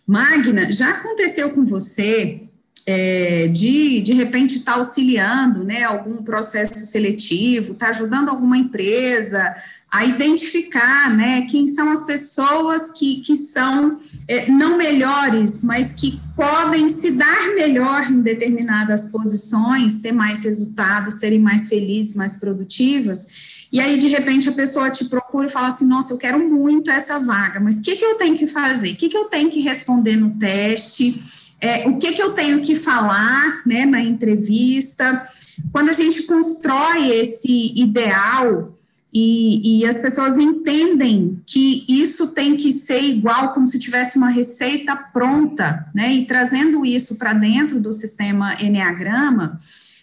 Magna, 0.07 0.71
já 0.73 0.91
aconteceu 0.91 1.55
com 1.55 1.65
você 1.65 2.49
é, 2.87 3.49
de, 3.49 4.01
de 4.01 4.13
repente, 4.13 4.59
estar 4.59 4.73
tá 4.73 4.79
auxiliando, 4.79 5.65
né, 5.65 5.83
algum 5.83 6.23
processo 6.23 6.79
seletivo, 6.87 7.75
tá 7.75 7.89
ajudando 7.89 8.29
alguma 8.29 8.57
empresa 8.57 9.57
a 9.91 10.05
identificar, 10.05 11.15
né, 11.15 11.47
quem 11.51 11.67
são 11.67 11.91
as 11.91 12.03
pessoas 12.05 12.91
que, 12.91 13.21
que 13.23 13.35
são 13.35 13.99
é, 14.29 14.51
não 14.51 14.77
melhores, 14.77 15.65
mas 15.65 15.93
que 15.93 16.21
podem 16.35 16.89
se 16.89 17.13
dar 17.13 17.55
melhor 17.55 18.11
em 18.11 18.21
determinadas 18.21 19.11
posições, 19.11 20.01
ter 20.01 20.13
mais 20.13 20.45
resultados, 20.45 21.15
serem 21.15 21.39
mais 21.39 21.69
felizes, 21.69 22.15
mais 22.15 22.35
produtivas. 22.35 23.57
E 23.73 23.81
aí, 23.81 23.99
de 23.99 24.09
repente, 24.09 24.49
a 24.49 24.53
pessoa 24.53 24.91
te 24.91 25.07
procura 25.07 25.49
e 25.49 25.51
fala 25.51 25.69
assim: 25.69 25.87
Nossa, 25.87 26.13
eu 26.13 26.19
quero 26.19 26.39
muito 26.39 26.91
essa 26.91 27.19
vaga, 27.19 27.59
mas 27.59 27.79
o 27.79 27.83
que, 27.83 27.97
que 27.97 28.05
eu 28.05 28.15
tenho 28.15 28.37
que 28.37 28.47
fazer? 28.47 28.93
O 28.93 28.97
que, 28.97 29.09
que 29.09 29.17
eu 29.17 29.25
tenho 29.25 29.51
que 29.51 29.61
responder 29.61 30.17
no 30.17 30.31
teste? 30.39 31.21
É, 31.61 31.89
o 31.89 31.99
que, 31.99 32.13
que 32.13 32.23
eu 32.23 32.33
tenho 32.33 32.61
que 32.61 32.75
falar 32.75 33.63
né, 33.67 33.87
na 33.87 34.01
entrevista? 34.01 35.27
Quando 35.73 35.89
a 35.89 35.93
gente 35.93 36.25
constrói 36.25 37.11
esse 37.11 37.73
ideal 37.75 38.77
e, 39.13 39.81
e, 39.81 39.87
as 39.87 39.99
pessoas 39.99 40.39
entendem 40.39 41.41
que 41.47 41.87
isso 41.89 42.33
tem 42.33 42.57
que 42.57 42.71
ser 42.71 43.01
igual, 43.01 43.55
como 43.55 43.67
se 43.67 43.79
tivesse 43.79 44.19
uma 44.19 44.29
receita 44.29 44.95
pronta, 44.95 45.89
né? 45.95 46.13
E 46.13 46.27
trazendo 46.27 46.85
isso 46.85 47.17
para 47.17 47.33
dentro 47.33 47.81
do 47.81 47.93
sistema 47.95 48.61
Enneagrama, 48.61 49.59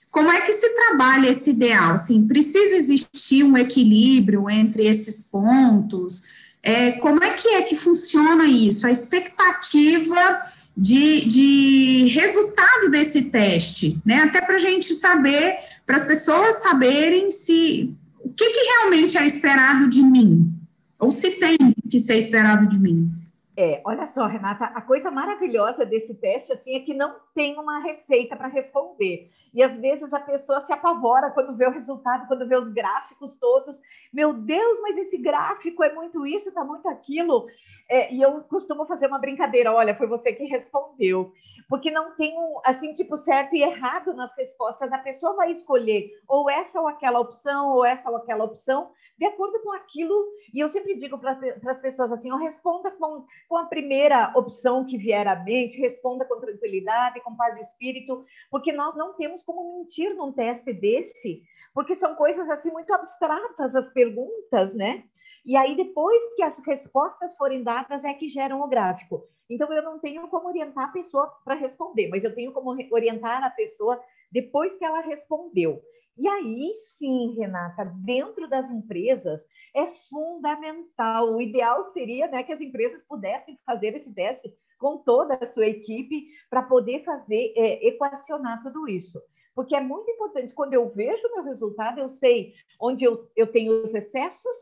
como 0.09 0.31
é 0.31 0.41
que 0.41 0.51
se 0.51 0.67
trabalha 0.69 1.29
esse 1.29 1.51
ideal? 1.51 1.91
Assim, 1.91 2.27
precisa 2.27 2.75
existir 2.75 3.43
um 3.43 3.55
equilíbrio 3.57 4.49
entre 4.49 4.87
esses 4.87 5.29
pontos? 5.29 6.23
É, 6.63 6.93
como 6.93 7.23
é 7.23 7.31
que 7.31 7.49
é 7.49 7.61
que 7.61 7.75
funciona 7.75 8.45
isso? 8.45 8.87
A 8.87 8.91
expectativa 8.91 10.41
de, 10.75 11.25
de 11.25 12.07
resultado 12.09 12.89
desse 12.89 13.29
teste, 13.29 13.97
né? 14.05 14.23
Até 14.23 14.41
para 14.41 14.55
a 14.55 14.59
gente 14.59 14.93
saber, 14.93 15.57
para 15.85 15.95
as 15.95 16.05
pessoas 16.05 16.61
saberem 16.61 17.29
se 17.29 17.95
o 18.19 18.29
que, 18.29 18.49
que 18.49 18.59
realmente 18.77 19.17
é 19.17 19.25
esperado 19.25 19.89
de 19.89 20.01
mim, 20.01 20.51
ou 20.97 21.11
se 21.11 21.39
tem 21.39 21.57
que 21.89 21.99
ser 21.99 22.17
esperado 22.17 22.67
de 22.67 22.79
mim. 22.79 23.03
É, 23.55 23.81
olha 23.85 24.07
só, 24.07 24.25
Renata, 24.25 24.65
a 24.65 24.81
coisa 24.81 25.11
maravilhosa 25.11 25.85
desse 25.85 26.15
teste 26.15 26.51
assim 26.53 26.75
é 26.75 26.79
que 26.79 26.93
não 26.93 27.15
tem 27.35 27.59
uma 27.59 27.79
receita 27.79 28.35
para 28.35 28.47
responder. 28.47 29.29
E 29.53 29.61
às 29.61 29.77
vezes 29.77 30.11
a 30.11 30.19
pessoa 30.19 30.61
se 30.61 30.73
apavora 30.73 31.29
quando 31.29 31.55
vê 31.55 31.67
o 31.67 31.71
resultado, 31.71 32.27
quando 32.27 32.47
vê 32.47 32.57
os 32.57 32.69
gráficos 32.69 33.35
todos. 33.35 33.79
Meu 34.11 34.33
Deus, 34.33 34.79
mas 34.81 34.97
esse 34.97 35.17
gráfico 35.19 35.83
é 35.83 35.93
muito 35.93 36.25
isso, 36.25 36.49
está 36.49 36.63
muito 36.63 36.89
aquilo. 36.89 37.45
É, 37.89 38.13
e 38.13 38.21
eu 38.21 38.41
costumo 38.43 38.85
fazer 38.85 39.07
uma 39.07 39.19
brincadeira, 39.19 39.73
olha, 39.73 39.95
foi 39.95 40.07
você 40.07 40.33
que 40.33 40.45
respondeu. 40.45 41.33
Porque 41.69 41.89
não 41.89 42.15
tem 42.15 42.37
um, 42.37 42.59
assim, 42.65 42.93
tipo, 42.93 43.17
certo 43.17 43.55
e 43.55 43.63
errado 43.63 44.13
nas 44.13 44.35
respostas. 44.35 44.91
A 44.91 44.97
pessoa 44.97 45.35
vai 45.35 45.51
escolher 45.51 46.11
ou 46.27 46.49
essa 46.49 46.79
ou 46.79 46.87
aquela 46.87 47.19
opção, 47.19 47.71
ou 47.71 47.85
essa 47.85 48.09
ou 48.09 48.17
aquela 48.17 48.43
opção, 48.43 48.91
de 49.17 49.25
acordo 49.25 49.61
com 49.61 49.71
aquilo. 49.71 50.13
E 50.53 50.59
eu 50.59 50.69
sempre 50.69 50.95
digo 50.95 51.17
para 51.17 51.37
as 51.67 51.79
pessoas 51.79 52.11
assim: 52.11 52.35
responda 52.37 52.91
com, 52.91 53.25
com 53.47 53.57
a 53.57 53.65
primeira 53.65 54.31
opção 54.35 54.85
que 54.85 54.97
vier 54.97 55.27
à 55.27 55.35
mente, 55.35 55.79
responda 55.79 56.25
com 56.25 56.39
tranquilidade, 56.39 57.21
com 57.21 57.35
paz 57.35 57.55
de 57.55 57.61
espírito, 57.61 58.25
porque 58.49 58.71
nós 58.71 58.95
não 58.95 59.13
temos 59.13 59.43
como 59.43 59.79
mentir 59.79 60.13
num 60.15 60.31
teste 60.31 60.73
desse, 60.73 61.43
porque 61.73 61.95
são 61.95 62.15
coisas 62.15 62.49
assim 62.49 62.71
muito 62.71 62.93
abstratas 62.93 63.75
as 63.75 63.89
perguntas, 63.89 64.73
né? 64.73 65.03
E 65.45 65.57
aí, 65.57 65.75
depois 65.75 66.23
que 66.35 66.43
as 66.43 66.57
respostas 66.65 67.35
forem 67.35 67.63
dadas, 67.63 68.05
é 68.05 68.13
que 68.13 68.29
geram 68.29 68.61
o 68.61 68.67
gráfico. 68.67 69.27
Então, 69.49 69.71
eu 69.73 69.83
não 69.83 69.99
tenho 69.99 70.27
como 70.29 70.47
orientar 70.47 70.85
a 70.85 70.91
pessoa 70.91 71.27
para 71.43 71.55
responder, 71.55 72.07
mas 72.07 72.23
eu 72.23 72.33
tenho 72.33 72.53
como 72.53 72.69
orientar 72.91 73.43
a 73.43 73.49
pessoa 73.49 74.01
depois 74.31 74.75
que 74.75 74.85
ela 74.85 75.01
respondeu. 75.01 75.81
E 76.15 76.27
aí 76.27 76.71
sim, 76.97 77.33
Renata, 77.37 77.85
dentro 78.03 78.47
das 78.47 78.69
empresas 78.69 79.45
é 79.75 79.87
fundamental. 79.87 81.33
O 81.33 81.41
ideal 81.41 81.83
seria 81.85 82.27
né, 82.27 82.43
que 82.43 82.53
as 82.53 82.61
empresas 82.61 83.03
pudessem 83.03 83.59
fazer 83.65 83.95
esse 83.95 84.13
teste 84.13 84.53
com 84.77 84.99
toda 84.99 85.35
a 85.35 85.45
sua 85.45 85.65
equipe 85.65 86.27
para 86.49 86.61
poder 86.61 87.03
fazer, 87.03 87.53
é, 87.55 87.87
equacionar 87.87 88.61
tudo 88.61 88.87
isso. 88.87 89.19
Porque 89.55 89.75
é 89.75 89.81
muito 89.81 90.09
importante, 90.09 90.53
quando 90.53 90.73
eu 90.73 90.87
vejo 90.87 91.27
o 91.27 91.35
meu 91.35 91.43
resultado, 91.43 91.99
eu 91.99 92.09
sei 92.09 92.53
onde 92.79 93.05
eu, 93.05 93.29
eu 93.35 93.51
tenho 93.51 93.83
os 93.83 93.93
excessos, 93.93 94.55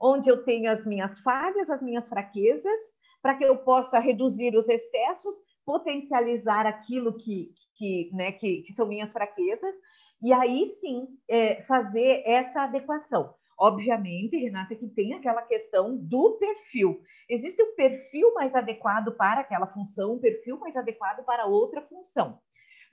onde 0.00 0.28
eu 0.28 0.44
tenho 0.44 0.70
as 0.70 0.84
minhas 0.86 1.20
falhas, 1.20 1.70
as 1.70 1.80
minhas 1.80 2.08
fraquezas, 2.08 2.80
para 3.22 3.36
que 3.36 3.44
eu 3.44 3.56
possa 3.58 3.98
reduzir 3.98 4.56
os 4.56 4.68
excessos, 4.68 5.34
potencializar 5.64 6.66
aquilo 6.66 7.16
que, 7.16 7.52
que, 7.76 8.10
né, 8.12 8.32
que, 8.32 8.62
que 8.62 8.72
são 8.72 8.86
minhas 8.86 9.12
fraquezas 9.12 9.74
e 10.22 10.32
aí 10.32 10.66
sim 10.66 11.06
é, 11.28 11.62
fazer 11.62 12.22
essa 12.26 12.62
adequação. 12.62 13.34
Obviamente, 13.58 14.36
Renata, 14.36 14.74
que 14.74 14.88
tem 14.88 15.14
aquela 15.14 15.42
questão 15.42 15.96
do 15.96 16.32
perfil. 16.38 17.00
Existe 17.28 17.62
o 17.62 17.66
um 17.66 17.74
perfil 17.76 18.34
mais 18.34 18.54
adequado 18.54 19.12
para 19.12 19.42
aquela 19.42 19.66
função, 19.66 20.14
um 20.14 20.18
perfil 20.18 20.58
mais 20.58 20.76
adequado 20.76 21.24
para 21.24 21.46
outra 21.46 21.80
função. 21.82 22.38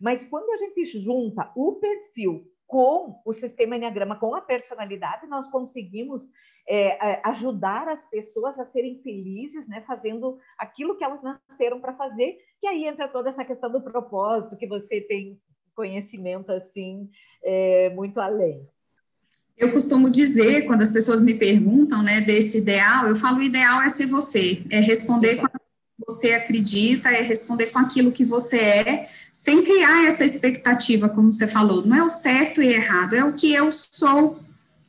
Mas 0.02 0.26
quando 0.26 0.52
a 0.52 0.58
gente 0.58 0.84
junta 1.00 1.52
o 1.56 1.74
perfil 1.74 2.44
com 2.66 3.22
o 3.26 3.34
sistema 3.34 3.76
Enneagrama, 3.76 4.16
com 4.16 4.34
a 4.34 4.42
personalidade, 4.42 5.28
nós 5.28 5.48
conseguimos 5.50 6.28
é, 6.68 7.12
é 7.12 7.22
ajudar 7.26 7.88
as 7.88 8.06
pessoas 8.06 8.58
a 8.58 8.66
serem 8.66 9.02
felizes, 9.04 9.68
né, 9.68 9.84
fazendo 9.86 10.38
aquilo 10.58 10.98
que 10.98 11.04
elas 11.04 11.22
nasceram 11.22 11.82
para 11.82 11.94
fazer, 11.94 12.38
que 12.60 12.68
aí 12.68 12.86
entra 12.86 13.08
toda 13.08 13.30
essa 13.30 13.44
questão 13.44 13.72
do 13.72 13.82
propósito 13.82 14.56
que 14.56 14.68
você 14.68 15.02
tem 15.02 15.40
conhecimento 15.76 16.52
assim 16.52 17.10
é, 17.44 17.90
muito 17.90 18.20
além. 18.20 18.68
Eu 19.58 19.72
costumo 19.72 20.10
dizer, 20.10 20.66
quando 20.66 20.82
as 20.82 20.92
pessoas 20.92 21.22
me 21.22 21.38
perguntam, 21.38 22.02
né, 22.02 22.22
desse 22.22 22.60
ideal, 22.60 23.08
eu 23.08 23.16
falo, 23.16 23.38
o 23.38 23.44
ideal 23.44 23.82
é 23.82 23.90
ser 23.90 24.08
você, 24.08 24.64
é 24.72 24.80
responder 24.80 25.36
com 25.36 25.46
aquilo 25.46 25.60
que 25.60 26.06
você 26.08 26.34
acredita, 26.34 27.10
é 27.10 27.22
responder 27.22 27.68
com 27.68 27.80
aquilo 27.80 28.12
que 28.12 28.26
você 28.26 28.60
é, 28.60 29.10
sem 29.34 29.64
criar 29.64 30.06
essa 30.06 30.26
expectativa, 30.26 31.10
como 31.10 31.32
você 31.32 31.48
falou, 31.48 31.86
não 31.86 31.96
é 31.96 32.04
o 32.04 32.10
certo 32.10 32.62
e 32.62 32.68
errado, 32.68 33.16
é 33.16 33.24
o 33.24 33.34
que 33.34 33.52
eu 33.52 33.72
sou, 33.72 34.40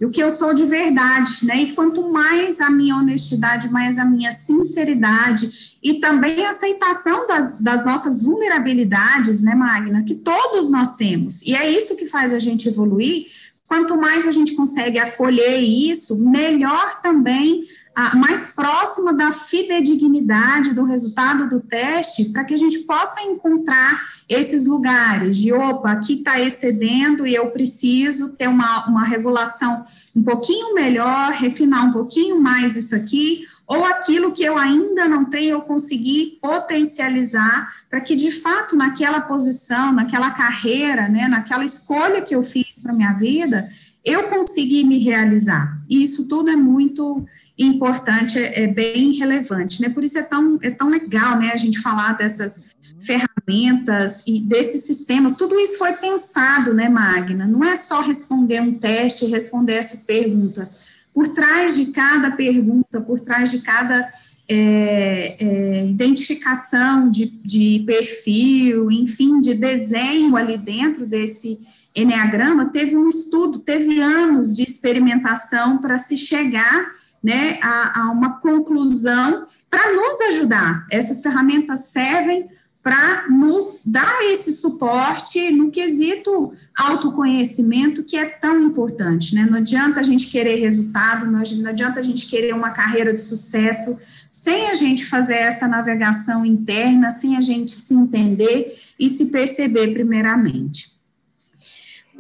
o 0.01 0.11
que 0.11 0.23
eu 0.23 0.31
sou 0.31 0.53
de 0.53 0.65
verdade, 0.65 1.45
né, 1.45 1.63
e 1.63 1.73
quanto 1.73 2.11
mais 2.11 2.61
a 2.61 2.69
minha 2.69 2.97
honestidade, 2.97 3.71
mais 3.71 3.99
a 3.99 4.05
minha 4.05 4.33
sinceridade 4.33 5.79
e 5.83 5.95
também 5.95 6.45
a 6.45 6.51
aceitação 6.51 7.27
das, 7.27 7.61
das 7.61 7.85
nossas 7.85 8.21
vulnerabilidades, 8.23 9.43
né, 9.43 9.55
Magna, 9.55 10.03
que 10.03 10.15
todos 10.15 10.69
nós 10.69 10.97
temos. 10.97 11.43
E 11.43 11.55
é 11.55 11.71
isso 11.71 11.97
que 11.97 12.07
faz 12.07 12.33
a 12.33 12.39
gente 12.39 12.69
evoluir. 12.69 13.27
Quanto 13.67 13.97
mais 13.97 14.27
a 14.27 14.31
gente 14.31 14.55
consegue 14.55 14.99
acolher 14.99 15.57
isso, 15.59 16.21
melhor 16.23 17.01
também, 17.01 17.65
a, 17.95 18.17
mais 18.17 18.49
próxima 18.49 19.13
da 19.13 19.33
fidedignidade 19.33 20.73
do 20.73 20.85
resultado 20.85 21.49
do 21.49 21.61
teste, 21.61 22.27
para 22.27 22.45
que 22.45 22.55
a 22.55 22.57
gente 22.57 22.81
possa 22.81 23.23
encontrar 23.23 24.01
esses 24.29 24.67
lugares 24.67 25.37
de, 25.37 25.53
opa, 25.53 25.93
aqui 25.93 26.15
está 26.15 26.41
excedendo 26.41 27.27
e 27.27 27.35
eu 27.35 27.51
preciso 27.51 28.37
ter 28.37 28.49
uma, 28.49 28.87
uma 28.87 29.05
regulação 29.05 29.85
um 30.15 30.23
pouquinho 30.23 30.75
melhor, 30.75 31.33
refinar 31.33 31.87
um 31.87 31.93
pouquinho 31.93 32.41
mais 32.41 32.77
isso 32.77 32.97
aqui, 32.97 33.47
ou 33.67 33.85
aquilo 33.85 34.33
que 34.33 34.43
eu 34.43 34.59
ainda 34.59 35.09
não 35.09 35.25
tenho, 35.25 35.51
eu 35.51 35.61
conseguir 35.63 36.39
potencializar 36.41 37.73
para 37.89 38.01
que, 38.01 38.15
de 38.15 38.31
fato, 38.31 38.77
naquela 38.77 39.21
posição, 39.21 39.93
naquela 39.93 40.31
carreira, 40.31 41.09
né, 41.09 41.29
naquela 41.29 41.65
escolha 41.65 42.23
que 42.23 42.35
eu 42.35 42.43
fiz 42.43 42.81
para 42.83 42.93
minha 42.93 43.13
vida, 43.13 43.71
eu 44.05 44.29
consegui 44.29 44.85
me 44.85 44.99
realizar. 44.99 45.79
E 45.89 46.03
isso 46.03 46.29
tudo 46.29 46.51
é 46.51 46.57
muito 46.57 47.25
importante, 47.67 48.39
é, 48.39 48.65
é, 48.65 48.67
bem 48.67 49.13
relevante, 49.13 49.81
né? 49.81 49.89
Por 49.89 50.05
isso 50.05 50.19
é 50.19 50.23
tão, 50.23 50.59
é 50.63 50.71
tão 50.71 50.89
legal, 50.89 51.39
né, 51.39 51.51
a 51.53 51.57
gente 51.57 51.81
falar 51.81 52.13
dessas 52.13 52.71
ferramentas 53.01 54.23
e 54.27 54.41
desses 54.41 54.85
sistemas, 54.85 55.35
tudo 55.35 55.59
isso 55.59 55.77
foi 55.77 55.93
pensado, 55.95 56.73
né, 56.73 56.89
Magna? 56.89 57.47
Não 57.47 57.65
é 57.65 57.75
só 57.75 58.01
responder 58.01 58.61
um 58.61 58.75
teste, 58.75 59.27
responder 59.27 59.75
essas 59.75 60.03
perguntas 60.03 60.93
por 61.13 61.29
trás 61.29 61.77
de 61.77 61.87
cada 61.87 62.31
pergunta, 62.31 63.01
por 63.01 63.21
trás 63.21 63.51
de 63.51 63.61
cada 63.61 64.09
é, 64.49 65.37
é, 65.39 65.87
identificação 65.87 67.11
de, 67.11 67.27
de 67.27 67.83
perfil, 67.87 68.91
enfim, 68.91 69.41
de 69.41 69.55
desenho 69.55 70.37
ali 70.37 70.57
dentro 70.57 71.07
desse 71.07 71.61
Enneagrama, 71.95 72.71
teve 72.71 72.97
um 72.97 73.07
estudo, 73.07 73.59
teve 73.59 74.01
anos 74.01 74.57
de 74.57 74.63
experimentação 74.63 75.77
para 75.77 75.99
se 75.99 76.17
chegar 76.17 76.91
né, 77.23 77.59
a, 77.63 78.03
a 78.03 78.11
uma 78.11 78.41
conclusão 78.41 79.47
para 79.71 79.93
nos 79.93 80.21
ajudar. 80.29 80.87
Essas 80.91 81.21
ferramentas 81.21 81.87
servem 81.87 82.51
para 82.83 83.29
nos 83.29 83.85
dar 83.87 84.23
esse 84.25 84.53
suporte 84.53 85.53
no 85.53 85.71
quesito 85.71 86.53
autoconhecimento 86.77 88.03
que 88.03 88.17
é 88.17 88.25
tão 88.25 88.61
importante, 88.61 89.37
né? 89.37 89.47
Não 89.49 89.59
adianta 89.59 90.01
a 90.01 90.03
gente 90.03 90.27
querer 90.27 90.57
resultado, 90.57 91.31
não 91.31 91.41
adianta 91.41 92.01
a 92.01 92.03
gente 92.03 92.29
querer 92.29 92.53
uma 92.53 92.71
carreira 92.71 93.13
de 93.13 93.23
sucesso 93.23 93.97
sem 94.31 94.69
a 94.69 94.75
gente 94.75 95.07
fazer 95.07 95.35
essa 95.35 95.69
navegação 95.69 96.45
interna, 96.45 97.11
sem 97.11 97.37
a 97.37 97.41
gente 97.41 97.71
se 97.71 97.95
entender 97.95 98.77
e 98.99 99.09
se 99.09 99.27
perceber 99.27 99.93
primeiramente. 99.93 100.92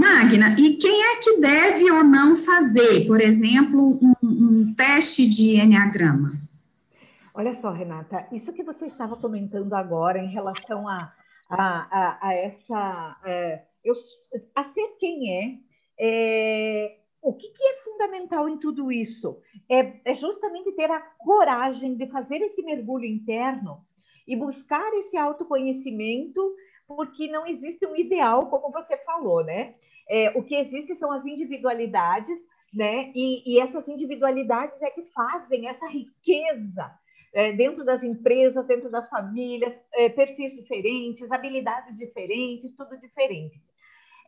Magna, 0.02 0.56
e 0.58 0.76
quem 0.78 1.00
é 1.00 1.16
que 1.20 1.40
deve 1.40 1.88
ou 1.92 2.02
não 2.02 2.34
fazer, 2.34 3.06
por 3.06 3.20
exemplo, 3.20 4.00
um, 4.02 4.14
um 4.20 4.74
teste 4.74 5.30
de 5.30 5.60
Enneagrama? 5.60 6.32
Olha 7.32 7.54
só, 7.54 7.70
Renata, 7.70 8.26
isso 8.32 8.52
que 8.52 8.64
você 8.64 8.86
estava 8.86 9.16
comentando 9.16 9.72
agora 9.74 10.18
em 10.18 10.26
relação 10.26 10.88
a, 10.88 11.12
a, 11.48 11.86
a, 11.88 12.28
a 12.28 12.34
essa. 12.34 13.16
É, 13.24 13.62
eu, 13.84 13.94
a 14.56 14.64
ser 14.64 14.96
quem 14.98 15.30
é, 15.30 15.58
é 16.00 16.96
o 17.22 17.32
que, 17.32 17.48
que, 17.50 17.62
é 17.62 17.76
fundamental 17.78 18.48
em 18.48 18.58
tudo 18.58 18.90
isso? 18.90 19.38
É, 19.68 20.00
é, 20.04 20.14
justamente 20.14 20.72
ter 20.72 20.90
a 20.90 20.98
coragem 21.00 21.94
de 21.94 22.08
fazer 22.08 22.38
esse 22.38 22.60
mergulho 22.62 23.04
interno 23.04 23.80
e 24.26 24.34
buscar 24.34 24.92
esse 24.94 25.16
autoconhecimento, 25.16 26.56
porque 26.88 27.28
não 27.28 27.46
existe 27.46 27.86
um 27.86 27.94
ideal, 27.94 28.46
como 28.46 28.72
você 28.72 28.96
falou, 28.96 29.44
né? 29.44 29.74
É, 30.08 30.30
o 30.30 30.42
que 30.42 30.54
existe 30.54 30.94
são 30.94 31.12
as 31.12 31.24
individualidades, 31.24 32.38
né? 32.72 33.12
E, 33.14 33.42
e 33.46 33.60
essas 33.60 33.88
individualidades 33.88 34.80
é 34.82 34.90
que 34.90 35.02
fazem 35.14 35.68
essa 35.68 35.86
riqueza 35.86 36.90
é, 37.32 37.52
dentro 37.52 37.84
das 37.84 38.02
empresas, 38.02 38.66
dentro 38.66 38.90
das 38.90 39.08
famílias, 39.08 39.74
é, 39.94 40.08
perfis 40.08 40.52
diferentes, 40.54 41.32
habilidades 41.32 41.96
diferentes, 41.96 42.76
tudo 42.76 42.98
diferente. 42.98 43.60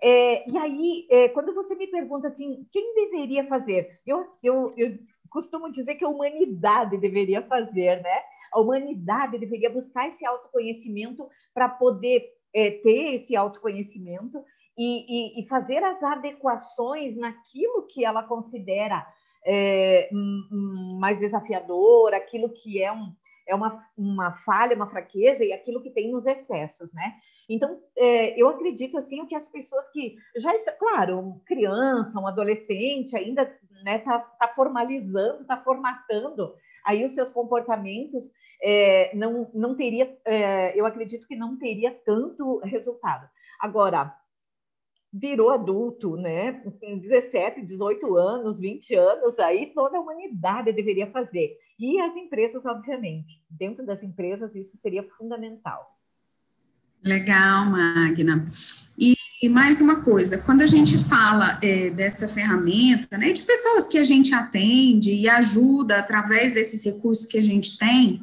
É, 0.03 0.49
e 0.51 0.59
aí, 0.59 1.07
é, 1.11 1.29
quando 1.29 1.55
você 1.55 1.75
me 1.75 1.87
pergunta 1.87 2.29
assim, 2.29 2.67
quem 2.73 2.95
deveria 2.95 3.47
fazer? 3.47 4.01
Eu, 4.07 4.27
eu, 4.43 4.75
eu 4.77 4.99
costumo 5.31 5.71
dizer 5.71 5.95
que 5.95 6.05
a 6.05 6.09
humanidade 6.09 6.97
deveria 6.97 7.43
fazer, 7.43 8.03
né? 8.03 8.21
A 8.53 8.61
humanidade 8.61 9.39
deveria 9.39 9.71
buscar 9.71 10.09
esse 10.09 10.25
autoconhecimento 10.25 11.29
para 11.53 11.69
poder 11.69 12.33
é, 12.53 12.71
ter 12.71 13.15
esse 13.15 13.35
autoconhecimento 13.35 14.45
e, 14.77 15.39
e, 15.39 15.41
e, 15.41 15.49
fazer 15.49 15.83
as 15.85 16.03
adequações 16.03 17.17
naquilo 17.17 17.87
que 17.87 18.05
ela 18.05 18.23
considera 18.23 19.07
é, 19.47 20.09
um, 20.13 20.99
mais 20.99 21.19
desafiador, 21.19 22.13
aquilo 22.15 22.49
que 22.49 22.83
é, 22.83 22.93
um, 22.93 23.13
é 23.47 23.55
uma, 23.55 23.87
uma 23.97 24.33
falha, 24.39 24.75
uma 24.75 24.89
fraqueza 24.89 25.45
e 25.45 25.53
aquilo 25.53 25.81
que 25.81 25.91
tem 25.91 26.11
nos 26.11 26.27
excessos, 26.27 26.93
né? 26.93 27.15
Então, 27.49 27.79
é, 27.97 28.41
eu 28.41 28.49
acredito 28.49 28.97
assim 28.97 29.27
que 29.27 29.35
as 29.35 29.49
pessoas 29.49 29.87
que 29.91 30.17
já 30.37 30.55
está, 30.55 30.73
claro, 30.73 31.41
criança, 31.45 32.19
um 32.19 32.27
adolescente 32.27 33.15
ainda 33.17 33.55
né, 33.85 33.99
tá, 33.99 34.19
tá 34.19 34.49
formalizando, 34.49 35.45
tá 35.45 35.57
formatando 35.59 36.55
aí 36.85 37.05
os 37.05 37.13
seus 37.13 37.31
comportamentos, 37.33 38.31
é, 38.63 39.15
não, 39.15 39.51
não 39.53 39.75
teria, 39.75 40.17
é, 40.25 40.79
eu 40.79 40.87
acredito 40.87 41.27
que 41.27 41.37
não 41.37 41.59
teria 41.59 41.91
tanto 42.05 42.59
resultado. 42.59 43.29
Agora, 43.61 44.15
virou 45.15 45.51
adulto, 45.51 46.17
né? 46.17 46.61
Com 46.81 46.99
17, 46.99 47.63
18 47.65 48.17
anos, 48.17 48.59
20 48.59 48.95
anos, 48.97 49.39
aí 49.39 49.71
toda 49.73 49.97
a 49.97 50.01
humanidade 50.01 50.73
deveria 50.73 51.07
fazer. 51.07 51.57
E 51.79 52.01
as 52.01 52.17
empresas, 52.17 52.67
obviamente. 52.67 53.41
Dentro 53.49 53.87
das 53.87 54.03
empresas, 54.03 54.57
isso 54.57 54.77
seria 54.77 55.05
fundamental. 55.17 55.97
Legal, 57.01 57.67
Magna. 57.67 58.49
E, 58.99 59.15
e 59.41 59.49
mais 59.49 59.81
uma 59.81 60.03
coisa, 60.03 60.39
quando 60.39 60.63
a 60.63 60.67
gente 60.67 60.99
fala 60.99 61.61
é, 61.63 61.91
dessa 61.91 62.27
ferramenta, 62.27 63.17
né, 63.17 63.33
de 63.33 63.43
pessoas 63.43 63.87
que 63.87 63.99
a 63.99 64.05
gente 64.05 64.35
atende 64.35 65.15
e 65.15 65.29
ajuda 65.29 65.99
através 65.99 66.53
desses 66.53 66.85
recursos 66.85 67.27
que 67.27 67.39
a 67.39 67.43
gente 67.43 67.79
tem, 67.79 68.21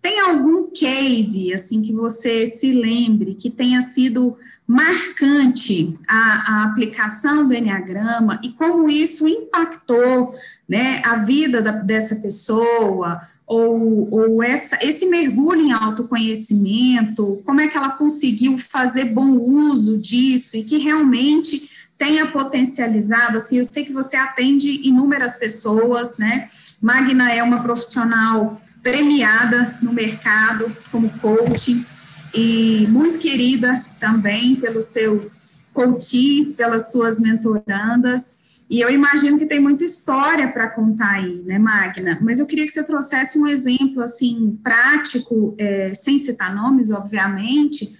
tem 0.00 0.20
algum 0.20 0.70
case, 0.70 1.52
assim, 1.52 1.82
que 1.82 1.92
você 1.92 2.46
se 2.46 2.72
lembre, 2.72 3.34
que 3.34 3.50
tenha 3.50 3.82
sido 3.82 4.38
marcante 4.70 5.98
a, 6.06 6.14
a 6.46 6.64
aplicação 6.66 7.48
do 7.48 7.52
Enneagrama 7.52 8.38
e 8.40 8.50
como 8.50 8.88
isso 8.88 9.26
impactou 9.26 10.32
né, 10.68 11.02
a 11.04 11.16
vida 11.16 11.60
da, 11.60 11.72
dessa 11.72 12.14
pessoa, 12.14 13.20
ou, 13.44 14.08
ou 14.14 14.40
essa, 14.40 14.78
esse 14.80 15.06
mergulho 15.06 15.60
em 15.60 15.72
autoconhecimento, 15.72 17.42
como 17.44 17.60
é 17.60 17.66
que 17.66 17.76
ela 17.76 17.90
conseguiu 17.90 18.56
fazer 18.58 19.06
bom 19.06 19.30
uso 19.30 19.98
disso 19.98 20.56
e 20.56 20.62
que 20.62 20.78
realmente 20.78 21.68
tenha 21.98 22.28
potencializado, 22.28 23.38
assim, 23.38 23.58
eu 23.58 23.64
sei 23.64 23.84
que 23.84 23.92
você 23.92 24.16
atende 24.16 24.86
inúmeras 24.86 25.34
pessoas, 25.34 26.16
né, 26.16 26.48
Magna 26.80 27.32
é 27.32 27.42
uma 27.42 27.60
profissional 27.60 28.62
premiada 28.84 29.76
no 29.82 29.92
mercado 29.92 30.74
como 30.92 31.10
coaching, 31.18 31.84
e 32.34 32.86
muito 32.88 33.18
querida 33.18 33.84
também 33.98 34.56
pelos 34.56 34.86
seus 34.86 35.50
coaches, 35.72 36.52
pelas 36.52 36.92
suas 36.92 37.18
mentorandas. 37.18 38.40
E 38.68 38.80
eu 38.80 38.88
imagino 38.88 39.36
que 39.36 39.46
tem 39.46 39.58
muita 39.58 39.82
história 39.82 40.46
para 40.46 40.68
contar 40.68 41.14
aí, 41.14 41.42
né, 41.44 41.58
Magna? 41.58 42.18
Mas 42.22 42.38
eu 42.38 42.46
queria 42.46 42.64
que 42.64 42.70
você 42.70 42.84
trouxesse 42.84 43.36
um 43.38 43.46
exemplo, 43.46 44.00
assim, 44.00 44.58
prático, 44.62 45.54
é, 45.58 45.92
sem 45.92 46.18
citar 46.18 46.54
nomes, 46.54 46.92
obviamente, 46.92 47.96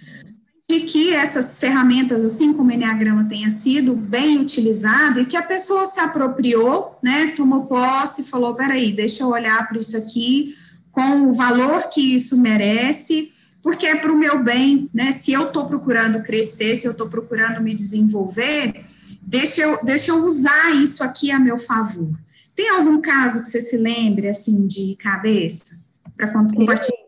de 0.69 0.79
que 0.81 1.13
essas 1.13 1.57
ferramentas, 1.57 2.23
assim 2.23 2.53
como 2.53 2.69
o 2.69 2.71
Enneagrama 2.71 3.27
tenha 3.27 3.49
sido 3.49 3.93
bem 3.93 4.39
utilizado 4.39 5.19
e 5.19 5.25
que 5.25 5.35
a 5.35 5.43
pessoa 5.43 5.85
se 5.85 5.99
apropriou, 5.99 6.97
né, 7.03 7.33
tomou 7.35 7.65
posse 7.65 8.23
falou, 8.23 8.55
peraí, 8.55 8.93
deixa 8.93 9.23
eu 9.23 9.27
olhar 9.27 9.67
para 9.67 9.77
isso 9.77 9.97
aqui 9.97 10.55
com 10.89 11.29
o 11.29 11.33
valor 11.33 11.89
que 11.89 12.15
isso 12.15 12.39
merece, 12.39 13.30
porque 13.61 13.85
é 13.85 13.95
para 13.95 14.11
o 14.11 14.17
meu 14.17 14.43
bem, 14.43 14.87
né? 14.93 15.11
Se 15.11 15.31
eu 15.31 15.47
estou 15.47 15.67
procurando 15.67 16.23
crescer, 16.23 16.75
se 16.75 16.87
eu 16.87 16.91
estou 16.91 17.09
procurando 17.09 17.61
me 17.61 17.73
desenvolver, 17.73 18.73
deixa 19.21 19.61
eu, 19.61 19.83
deixa 19.83 20.11
eu 20.11 20.23
usar 20.25 20.75
isso 20.75 21.03
aqui 21.03 21.31
a 21.31 21.39
meu 21.39 21.59
favor. 21.59 22.09
Tem 22.55 22.69
algum 22.69 23.01
caso 23.01 23.41
que 23.41 23.49
você 23.49 23.61
se 23.61 23.77
lembre, 23.77 24.27
assim, 24.27 24.67
de 24.67 24.95
cabeça? 24.97 25.75
Para 26.15 26.31
compartilhar? 26.31 27.01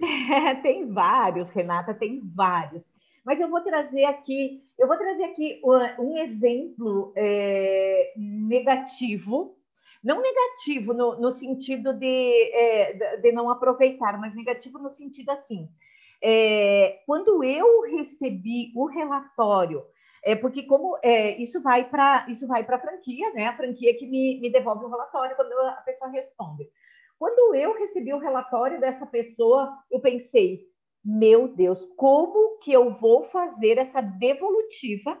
Tem 0.62 0.90
vários, 0.90 1.50
Renata, 1.50 1.92
tem 1.92 2.22
vários. 2.34 2.84
Mas 3.24 3.38
eu 3.38 3.50
vou 3.50 3.60
trazer 3.60 4.04
aqui, 4.04 4.62
eu 4.78 4.88
vou 4.88 4.96
trazer 4.96 5.24
aqui 5.24 5.60
um 5.98 6.16
exemplo 6.16 7.12
é, 7.14 8.14
negativo 8.16 9.54
não 10.02 10.20
negativo 10.20 10.94
no, 10.94 11.18
no 11.20 11.30
sentido 11.30 11.92
de, 11.92 12.52
é, 12.52 13.16
de 13.18 13.32
não 13.32 13.50
aproveitar, 13.50 14.18
mas 14.18 14.34
negativo 14.34 14.78
no 14.78 14.88
sentido 14.88 15.30
assim. 15.30 15.68
É, 16.22 17.02
quando 17.06 17.42
eu 17.42 17.82
recebi 17.82 18.72
o 18.74 18.86
relatório, 18.86 19.84
é 20.22 20.34
porque 20.36 20.62
como 20.64 20.98
é, 21.02 21.36
isso 21.40 21.62
vai 21.62 21.88
para 21.88 22.26
isso 22.28 22.46
vai 22.46 22.64
para 22.64 22.76
a 22.76 22.80
franquia, 22.80 23.32
né? 23.32 23.46
A 23.46 23.56
franquia 23.56 23.96
que 23.96 24.06
me, 24.06 24.38
me 24.40 24.50
devolve 24.50 24.84
o 24.84 24.90
relatório 24.90 25.36
quando 25.36 25.52
a 25.52 25.82
pessoa 25.82 26.10
responde. 26.10 26.68
Quando 27.18 27.54
eu 27.54 27.74
recebi 27.74 28.12
o 28.14 28.18
relatório 28.18 28.80
dessa 28.80 29.06
pessoa, 29.06 29.76
eu 29.90 30.00
pensei, 30.00 30.66
meu 31.04 31.48
Deus, 31.48 31.86
como 31.96 32.58
que 32.58 32.72
eu 32.72 32.90
vou 32.90 33.22
fazer 33.22 33.78
essa 33.78 34.00
devolutiva 34.00 35.20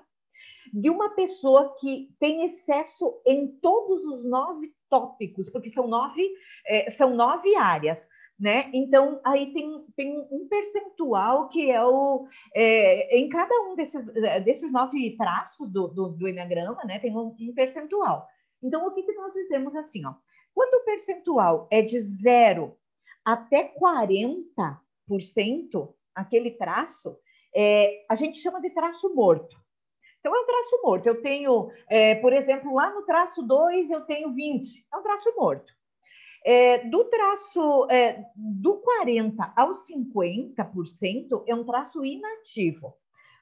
de 0.72 0.90
uma 0.90 1.10
pessoa 1.10 1.76
que 1.78 2.08
tem 2.18 2.44
excesso 2.44 3.20
em 3.26 3.48
todos 3.60 4.04
os 4.04 4.24
nove 4.24 4.72
tópicos, 4.88 5.50
porque 5.50 5.70
são 5.70 5.86
nove, 5.86 6.28
é, 6.66 6.90
são 6.90 7.14
nove 7.14 7.54
áreas. 7.56 8.08
Né? 8.38 8.70
Então, 8.72 9.20
aí 9.22 9.52
tem, 9.52 9.84
tem 9.94 10.18
um 10.30 10.48
percentual 10.48 11.50
que 11.50 11.70
é 11.70 11.84
o. 11.84 12.26
É, 12.54 13.18
em 13.18 13.28
cada 13.28 13.54
um 13.68 13.76
desses, 13.76 14.06
desses 14.44 14.72
nove 14.72 15.14
traços 15.18 15.70
do, 15.70 15.88
do, 15.88 16.08
do 16.08 16.26
Enneagrama, 16.26 16.82
né, 16.84 16.98
tem 16.98 17.14
um, 17.14 17.36
um, 17.38 17.54
percentual. 17.54 18.26
Então, 18.62 18.86
o 18.86 18.92
que, 18.92 19.02
que 19.02 19.12
nós 19.12 19.34
dizemos 19.34 19.76
assim? 19.76 20.06
Ó, 20.06 20.14
quando 20.54 20.80
o 20.80 20.84
percentual 20.84 21.68
é 21.70 21.82
de 21.82 22.00
zero 22.00 22.78
até 23.22 23.74
40%, 23.74 25.94
aquele 26.14 26.52
traço, 26.52 27.18
é, 27.54 28.06
a 28.08 28.14
gente 28.14 28.38
chama 28.38 28.58
de 28.58 28.70
traço 28.70 29.14
morto. 29.14 29.59
Então, 30.20 30.36
é 30.36 30.40
um 30.40 30.46
traço 30.46 30.80
morto. 30.82 31.06
Eu 31.06 31.22
tenho, 31.22 31.70
é, 31.88 32.14
por 32.16 32.32
exemplo, 32.32 32.74
lá 32.74 32.92
no 32.94 33.02
traço 33.02 33.42
2, 33.42 33.90
eu 33.90 34.02
tenho 34.02 34.32
20. 34.32 34.86
É 34.92 34.96
um 34.96 35.02
traço 35.02 35.34
morto. 35.36 35.72
É, 36.44 36.78
do 36.88 37.04
traço 37.04 37.86
é, 37.90 38.24
do 38.34 38.76
40 38.78 39.52
ao 39.56 39.72
50% 39.72 41.44
é 41.46 41.54
um 41.54 41.64
traço 41.64 42.04
inativo. 42.04 42.94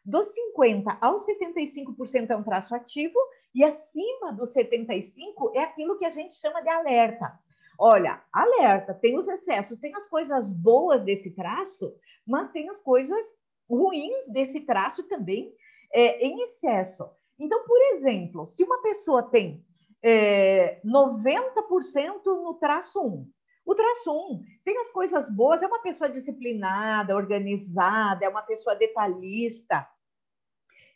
Dos 0.04 0.32
50 0.32 0.98
aos 1.00 1.26
75% 1.26 2.30
é 2.30 2.36
um 2.36 2.42
traço 2.42 2.74
ativo 2.74 3.18
e 3.54 3.62
acima 3.62 4.32
dos 4.32 4.52
75 4.52 5.52
é 5.54 5.60
aquilo 5.60 5.98
que 5.98 6.04
a 6.04 6.10
gente 6.10 6.36
chama 6.36 6.62
de 6.62 6.68
alerta. 6.68 7.38
Olha, 7.78 8.20
alerta, 8.32 8.94
tem 8.94 9.16
os 9.16 9.28
excessos, 9.28 9.78
tem 9.78 9.94
as 9.94 10.08
coisas 10.08 10.50
boas 10.50 11.04
desse 11.04 11.30
traço, 11.30 11.94
mas 12.26 12.48
tem 12.48 12.68
as 12.68 12.80
coisas 12.80 13.24
ruins 13.70 14.26
desse 14.28 14.60
traço 14.60 15.06
também 15.08 15.52
é, 15.92 16.24
em 16.26 16.42
excesso. 16.42 17.08
Então, 17.38 17.64
por 17.64 17.80
exemplo, 17.92 18.48
se 18.48 18.64
uma 18.64 18.82
pessoa 18.82 19.22
tem 19.22 19.64
é, 20.02 20.80
90% 20.84 22.24
no 22.24 22.54
traço 22.54 23.00
1. 23.00 23.30
O 23.64 23.74
traço 23.74 24.10
1 24.10 24.42
tem 24.64 24.78
as 24.78 24.90
coisas 24.90 25.28
boas, 25.28 25.62
é 25.62 25.66
uma 25.66 25.82
pessoa 25.82 26.08
disciplinada, 26.08 27.14
organizada, 27.14 28.24
é 28.24 28.28
uma 28.28 28.42
pessoa 28.42 28.74
detalhista, 28.74 29.86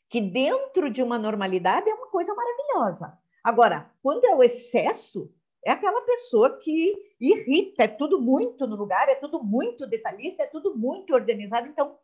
que 0.09 0.21
dentro 0.21 0.91
de 0.91 1.03
uma 1.03 1.19
normalidade 1.19 1.89
é 1.89 1.95
uma 1.95 2.09
coisa 2.09 2.35
maravilhosa. 2.35 3.19
Agora, 3.45 3.91
quando 4.03 4.25
é 4.25 4.35
o 4.35 4.43
excesso, 4.43 5.31
é 5.65 5.71
aquela 5.71 6.01
pessoa 6.03 6.59
que 6.59 6.95
irrita, 7.21 7.85
é 7.85 7.89
tudo 7.89 8.21
muito 8.21 8.67
no 8.67 8.77
lugar, 8.77 9.09
é 9.09 9.15
tudo 9.15 9.43
muito 9.43 9.87
detalhista, 9.87 10.43
é 10.43 10.47
tudo 10.47 10.77
muito 10.77 11.15
organizado. 11.15 11.69
Então, 11.69 11.97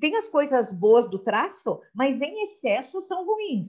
tem 0.00 0.16
as 0.16 0.28
coisas 0.28 0.72
boas 0.72 1.08
do 1.08 1.18
traço, 1.18 1.80
mas 1.94 2.20
em 2.20 2.44
excesso 2.44 3.00
são 3.02 3.26
ruins. 3.26 3.68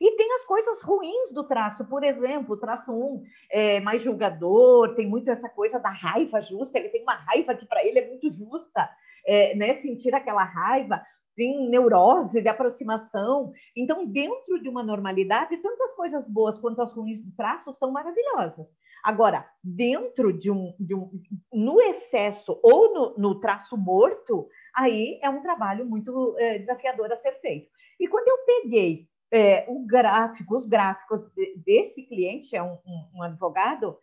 E 0.00 0.16
tem 0.16 0.32
as 0.34 0.44
coisas 0.44 0.80
ruins 0.80 1.30
do 1.32 1.44
traço, 1.44 1.84
por 1.86 2.02
exemplo, 2.02 2.54
o 2.54 2.58
traço 2.58 2.92
1 2.92 3.22
é 3.50 3.80
mais 3.80 4.02
julgador, 4.02 4.94
tem 4.94 5.06
muito 5.06 5.30
essa 5.30 5.48
coisa 5.48 5.78
da 5.78 5.90
raiva 5.90 6.40
justa, 6.40 6.78
ele 6.78 6.88
tem 6.88 7.02
uma 7.02 7.14
raiva 7.14 7.54
que 7.54 7.66
para 7.66 7.84
ele 7.84 7.98
é 7.98 8.08
muito 8.08 8.30
justa, 8.32 8.88
é, 9.26 9.54
né? 9.54 9.74
sentir 9.74 10.14
aquela 10.14 10.42
raiva, 10.42 11.02
tem 11.36 11.68
neurose 11.68 12.40
de 12.40 12.48
aproximação. 12.48 13.52
Então, 13.76 14.06
dentro 14.06 14.60
de 14.62 14.68
uma 14.68 14.82
normalidade, 14.82 15.56
tanto 15.58 15.82
as 15.82 15.92
coisas 15.94 16.26
boas 16.26 16.58
quanto 16.58 16.80
as 16.82 16.92
ruins 16.92 17.20
do 17.20 17.32
traço 17.32 17.72
são 17.72 17.90
maravilhosas. 17.90 18.68
Agora, 19.02 19.46
dentro 19.62 20.32
de 20.32 20.50
um, 20.50 20.74
de 20.78 20.94
um 20.94 21.10
no 21.52 21.80
excesso 21.80 22.58
ou 22.62 22.92
no, 22.92 23.14
no 23.16 23.40
traço 23.40 23.76
morto, 23.76 24.48
aí 24.74 25.18
é 25.22 25.28
um 25.28 25.42
trabalho 25.42 25.86
muito 25.86 26.36
é, 26.38 26.58
desafiador 26.58 27.12
a 27.12 27.16
ser 27.16 27.32
feito. 27.40 27.70
E 27.98 28.08
quando 28.08 28.28
eu 28.28 28.38
peguei 28.46 29.08
é, 29.30 29.64
o 29.68 29.84
gráfico, 29.86 30.54
os 30.54 30.66
gráficos 30.66 31.22
de, 31.34 31.56
desse 31.58 32.02
cliente, 32.02 32.56
é 32.56 32.62
um, 32.62 32.78
um, 32.86 33.10
um, 33.16 33.22
advogado, 33.22 33.98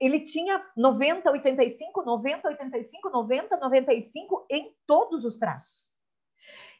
ele 0.00 0.20
tinha 0.20 0.64
90, 0.76 1.30
85, 1.30 2.04
90, 2.04 2.48
85, 2.48 3.10
90, 3.10 3.56
95 3.56 4.46
em 4.50 4.72
todos 4.86 5.24
os 5.24 5.36
traços. 5.36 5.92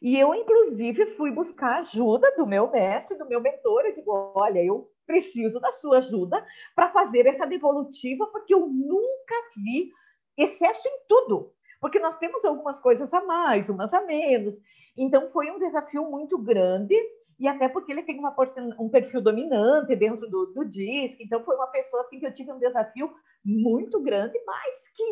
E 0.01 0.17
eu, 0.17 0.33
inclusive, 0.33 1.17
fui 1.17 1.33
buscar 1.33 1.81
ajuda 1.81 2.33
do 2.37 2.47
meu 2.47 2.71
mestre, 2.71 3.19
do 3.19 3.27
meu 3.27 3.41
mentor. 3.41 3.85
Eu 3.85 3.95
digo: 3.95 4.33
olha, 4.37 4.65
eu 4.65 4.89
preciso 5.05 5.59
da 5.59 5.73
sua 5.73 5.99
ajuda 5.99 6.47
para 6.77 6.91
fazer 6.91 7.27
essa 7.27 7.47
devolutiva, 7.47 8.27
porque 8.29 8.55
eu 8.55 8.69
nunca 8.69 9.35
vi 9.57 9.91
excesso 10.37 10.87
em 10.87 11.01
tudo. 11.09 11.53
Porque 11.81 11.99
nós 11.99 12.17
temos 12.17 12.45
algumas 12.45 12.81
coisas 12.81 13.13
a 13.15 13.23
mais, 13.25 13.69
umas 13.69 13.95
a 13.95 14.01
menos. 14.03 14.57
Então, 14.97 15.31
foi 15.31 15.51
um 15.51 15.59
desafio 15.59 16.11
muito 16.11 16.37
grande 16.39 16.95
e 17.39 17.47
até 17.47 17.69
porque 17.69 17.93
ele 17.93 18.03
tem 18.03 18.19
uma 18.19 18.35
um 18.79 18.89
perfil 18.89 19.21
dominante 19.21 19.95
dentro 19.95 20.29
do, 20.29 20.47
do 20.47 20.65
disco, 20.65 21.23
então 21.23 21.45
foi 21.45 21.55
uma 21.55 21.69
pessoa 21.69 22.03
assim 22.03 22.19
que 22.19 22.27
eu 22.27 22.35
tive 22.35 22.51
um 22.51 22.59
desafio 22.59 23.13
muito 23.45 24.03
grande, 24.03 24.37
mas 24.45 24.89
que 24.89 25.05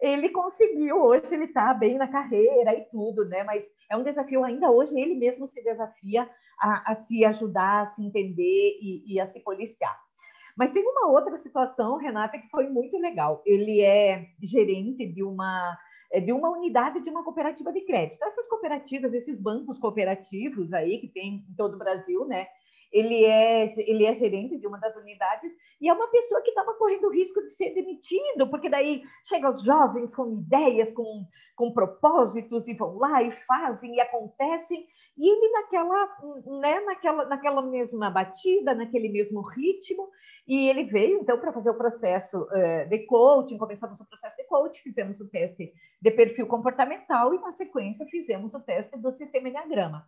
ele 0.00 0.30
conseguiu, 0.30 1.02
hoje 1.02 1.34
ele 1.34 1.44
está 1.44 1.74
bem 1.74 1.98
na 1.98 2.08
carreira 2.08 2.74
e 2.74 2.86
tudo, 2.86 3.26
né? 3.26 3.44
Mas 3.44 3.68
é 3.90 3.96
um 3.96 4.02
desafio 4.02 4.42
ainda 4.42 4.70
hoje, 4.70 4.98
ele 4.98 5.14
mesmo 5.14 5.46
se 5.46 5.62
desafia 5.62 6.26
a, 6.58 6.92
a 6.92 6.94
se 6.94 7.22
ajudar, 7.26 7.82
a 7.82 7.86
se 7.86 8.02
entender 8.02 8.78
e, 8.80 9.04
e 9.14 9.20
a 9.20 9.26
se 9.26 9.38
policiar. 9.40 9.98
Mas 10.56 10.72
tem 10.72 10.82
uma 10.82 11.08
outra 11.08 11.38
situação, 11.38 11.96
Renata, 11.96 12.38
que 12.38 12.48
foi 12.48 12.68
muito 12.68 12.98
legal. 12.98 13.42
Ele 13.44 13.82
é 13.82 14.26
gerente 14.42 15.06
de 15.06 15.22
uma 15.22 15.78
de 16.18 16.32
uma 16.32 16.50
unidade 16.50 17.00
de 17.00 17.10
uma 17.10 17.22
cooperativa 17.22 17.72
de 17.72 17.82
crédito. 17.82 18.22
Essas 18.24 18.48
cooperativas, 18.48 19.12
esses 19.14 19.38
bancos 19.38 19.78
cooperativos 19.78 20.72
aí 20.72 20.98
que 20.98 21.08
tem 21.08 21.44
em 21.48 21.54
todo 21.54 21.74
o 21.74 21.78
Brasil, 21.78 22.26
né? 22.26 22.48
Ele 22.92 23.24
é, 23.24 23.66
ele 23.88 24.04
é 24.04 24.14
gerente 24.14 24.58
de 24.58 24.66
uma 24.66 24.78
das 24.78 24.96
unidades 24.96 25.52
e 25.80 25.88
é 25.88 25.92
uma 25.92 26.08
pessoa 26.08 26.42
que 26.42 26.50
estava 26.50 26.74
correndo 26.74 27.06
o 27.06 27.12
risco 27.12 27.40
de 27.42 27.50
ser 27.50 27.70
demitido, 27.70 28.48
porque 28.50 28.68
daí 28.68 29.02
chegam 29.24 29.52
os 29.52 29.62
jovens 29.62 30.14
com 30.14 30.32
ideias, 30.32 30.92
com, 30.92 31.24
com 31.54 31.72
propósitos 31.72 32.66
e 32.66 32.74
vão 32.74 32.98
lá 32.98 33.22
e 33.22 33.30
fazem 33.46 33.94
e 33.94 34.00
acontecem, 34.00 34.86
e 35.16 35.28
ele 35.28 35.52
naquela, 35.52 36.08
né, 36.60 36.80
naquela, 36.80 37.24
naquela 37.26 37.62
mesma 37.62 38.10
batida, 38.10 38.74
naquele 38.74 39.08
mesmo 39.08 39.42
ritmo, 39.42 40.08
e 40.48 40.68
ele 40.68 40.84
veio, 40.84 41.20
então, 41.20 41.38
para 41.38 41.52
fazer 41.52 41.70
o 41.70 41.76
processo 41.76 42.42
uh, 42.42 42.88
de 42.88 43.00
coaching, 43.06 43.58
começamos 43.58 44.00
o 44.00 44.06
processo 44.06 44.34
de 44.36 44.44
coaching, 44.44 44.80
fizemos 44.82 45.20
o 45.20 45.28
teste 45.28 45.72
de 46.00 46.10
perfil 46.10 46.46
comportamental 46.46 47.34
e, 47.34 47.38
na 47.38 47.52
sequência, 47.52 48.06
fizemos 48.06 48.54
o 48.54 48.60
teste 48.60 48.96
do 48.96 49.10
sistema 49.10 49.48
Enneagrama. 49.48 50.06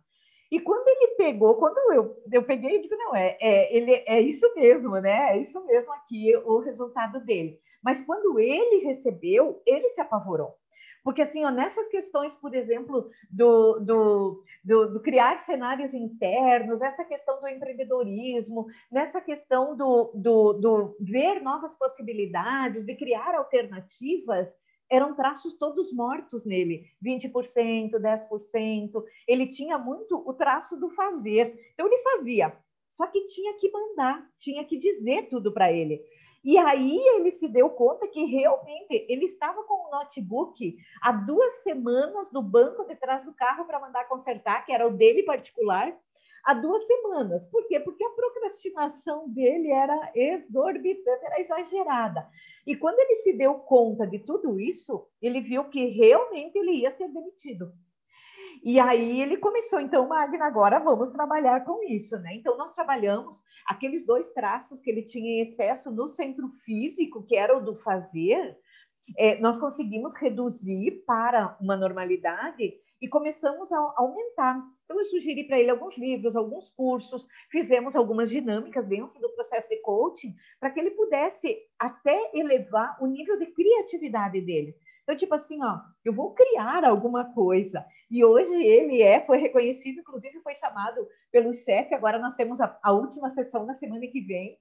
E 0.53 0.59
quando 0.59 0.87
ele 0.87 1.15
pegou, 1.15 1.55
quando 1.55 1.79
eu, 1.91 2.15
eu 2.31 2.43
peguei, 2.43 2.77
eu 2.77 2.81
digo, 2.81 2.95
não, 2.95 3.15
é, 3.15 3.35
é, 3.41 3.75
ele, 3.75 4.03
é 4.05 4.21
isso 4.21 4.53
mesmo, 4.53 4.91
né? 4.99 5.31
É 5.31 5.37
isso 5.39 5.59
mesmo 5.65 5.91
aqui 5.93 6.31
o 6.45 6.59
resultado 6.59 7.19
dele. 7.21 7.59
Mas 7.81 8.01
quando 8.01 8.37
ele 8.37 8.85
recebeu, 8.85 9.63
ele 9.65 9.89
se 9.89 9.99
apavorou. 9.99 10.55
Porque, 11.03 11.23
assim, 11.23 11.43
ó, 11.43 11.49
nessas 11.49 11.87
questões, 11.87 12.35
por 12.35 12.53
exemplo, 12.53 13.09
do, 13.31 13.79
do, 13.79 14.43
do, 14.63 14.85
do, 14.93 14.99
criar 14.99 15.39
cenários 15.39 15.91
internos, 15.91 16.83
essa 16.83 17.03
questão 17.03 17.41
do 17.41 17.47
empreendedorismo, 17.47 18.67
nessa 18.91 19.19
questão 19.19 19.75
do, 19.75 20.11
do, 20.13 20.53
do 20.53 20.95
ver 20.99 21.41
novas 21.41 21.75
possibilidades, 21.75 22.85
de 22.85 22.95
criar 22.95 23.33
alternativas, 23.33 24.55
eram 24.93 25.15
traços 25.15 25.53
todos 25.53 25.91
mortos 25.91 26.45
nele, 26.45 26.85
20%, 27.03 27.93
10%. 27.93 29.03
Ele 29.27 29.47
tinha 29.47 29.77
muito 29.77 30.23
o 30.23 30.33
traço 30.33 30.77
do 30.79 30.91
fazer. 30.91 31.59
Então, 31.73 31.87
ele 31.87 31.97
fazia, 32.03 32.55
só 32.91 33.07
que 33.07 33.25
tinha 33.25 33.57
que 33.57 33.71
mandar, 33.71 34.29
tinha 34.37 34.63
que 34.63 34.77
dizer 34.77 35.29
tudo 35.29 35.51
para 35.51 35.71
ele. 35.71 35.99
E 36.43 36.57
aí 36.57 36.99
ele 37.15 37.31
se 37.31 37.47
deu 37.47 37.69
conta 37.69 38.07
que 38.07 38.25
realmente 38.25 39.05
ele 39.07 39.25
estava 39.25 39.63
com 39.63 39.87
o 39.87 39.91
notebook 39.91 40.75
há 41.01 41.11
duas 41.11 41.63
semanas 41.63 42.31
no 42.33 42.41
banco 42.41 42.83
de 42.83 42.95
trás 42.95 43.23
do 43.23 43.33
carro 43.33 43.65
para 43.65 43.79
mandar 43.79 44.09
consertar, 44.09 44.65
que 44.65 44.73
era 44.73 44.85
o 44.85 44.91
dele 44.91 45.23
particular, 45.23 45.97
há 46.43 46.53
duas 46.53 46.85
semanas. 46.85 47.45
Por 47.47 47.67
quê? 47.67 47.79
Porque 47.79 48.03
a 48.03 48.09
procrastinação 48.09 49.29
dele 49.29 49.71
era 49.71 50.11
exorbitante, 50.13 51.25
era 51.25 51.41
exagerada. 51.41 52.27
E 52.65 52.75
quando 52.75 52.99
ele 52.99 53.15
se 53.17 53.33
deu 53.33 53.55
conta 53.55 54.05
de 54.07 54.19
tudo 54.19 54.59
isso, 54.59 55.07
ele 55.21 55.41
viu 55.41 55.65
que 55.65 55.85
realmente 55.87 56.57
ele 56.57 56.71
ia 56.71 56.91
ser 56.91 57.07
demitido. 57.09 57.71
E 58.63 58.79
aí 58.79 59.21
ele 59.21 59.37
começou, 59.37 59.79
então, 59.79 60.07
Magna, 60.07 60.45
agora 60.45 60.79
vamos 60.79 61.11
trabalhar 61.11 61.65
com 61.65 61.83
isso, 61.83 62.17
né? 62.19 62.35
Então, 62.35 62.57
nós 62.57 62.73
trabalhamos 62.73 63.43
aqueles 63.67 64.05
dois 64.05 64.29
traços 64.29 64.79
que 64.79 64.89
ele 64.89 65.01
tinha 65.03 65.29
em 65.29 65.41
excesso 65.41 65.91
no 65.91 66.07
centro 66.07 66.47
físico, 66.47 67.23
que 67.23 67.35
era 67.35 67.57
o 67.57 67.63
do 67.63 67.75
fazer, 67.75 68.57
é, 69.17 69.37
nós 69.39 69.59
conseguimos 69.59 70.15
reduzir 70.15 71.03
para 71.05 71.57
uma 71.59 71.75
normalidade 71.75 72.73
e 73.01 73.07
começamos 73.09 73.71
a 73.71 73.93
aumentar. 73.97 74.63
Então, 74.85 74.99
eu 74.99 75.05
sugeri 75.05 75.45
para 75.45 75.59
ele 75.59 75.69
alguns 75.69 75.97
livros, 75.97 76.35
alguns 76.35 76.69
cursos, 76.69 77.25
fizemos 77.49 77.95
algumas 77.95 78.29
dinâmicas 78.29 78.85
dentro 78.85 79.19
do 79.19 79.29
processo 79.29 79.67
de 79.69 79.77
coaching, 79.81 80.35
para 80.59 80.69
que 80.69 80.79
ele 80.79 80.91
pudesse 80.91 81.57
até 81.79 82.31
elevar 82.33 82.97
o 83.01 83.07
nível 83.07 83.37
de 83.37 83.47
criatividade 83.47 84.41
dele. 84.41 84.75
Então, 85.03 85.15
tipo 85.17 85.35
assim, 85.35 85.61
ó, 85.61 85.79
eu 86.03 86.13
vou 86.13 86.33
criar 86.33 86.85
alguma 86.85 87.33
coisa. 87.33 87.85
E 88.09 88.23
hoje 88.23 88.53
ele 88.53 89.01
é, 89.01 89.25
foi 89.25 89.37
reconhecido, 89.37 89.99
inclusive 89.99 90.39
foi 90.41 90.55
chamado 90.55 91.05
pelo 91.31 91.53
chefe. 91.53 91.93
Agora 91.93 92.17
nós 92.19 92.35
temos 92.35 92.61
a, 92.61 92.77
a 92.81 92.91
última 92.93 93.29
sessão 93.31 93.65
na 93.65 93.73
semana 93.73 94.07
que 94.07 94.21
vem. 94.21 94.57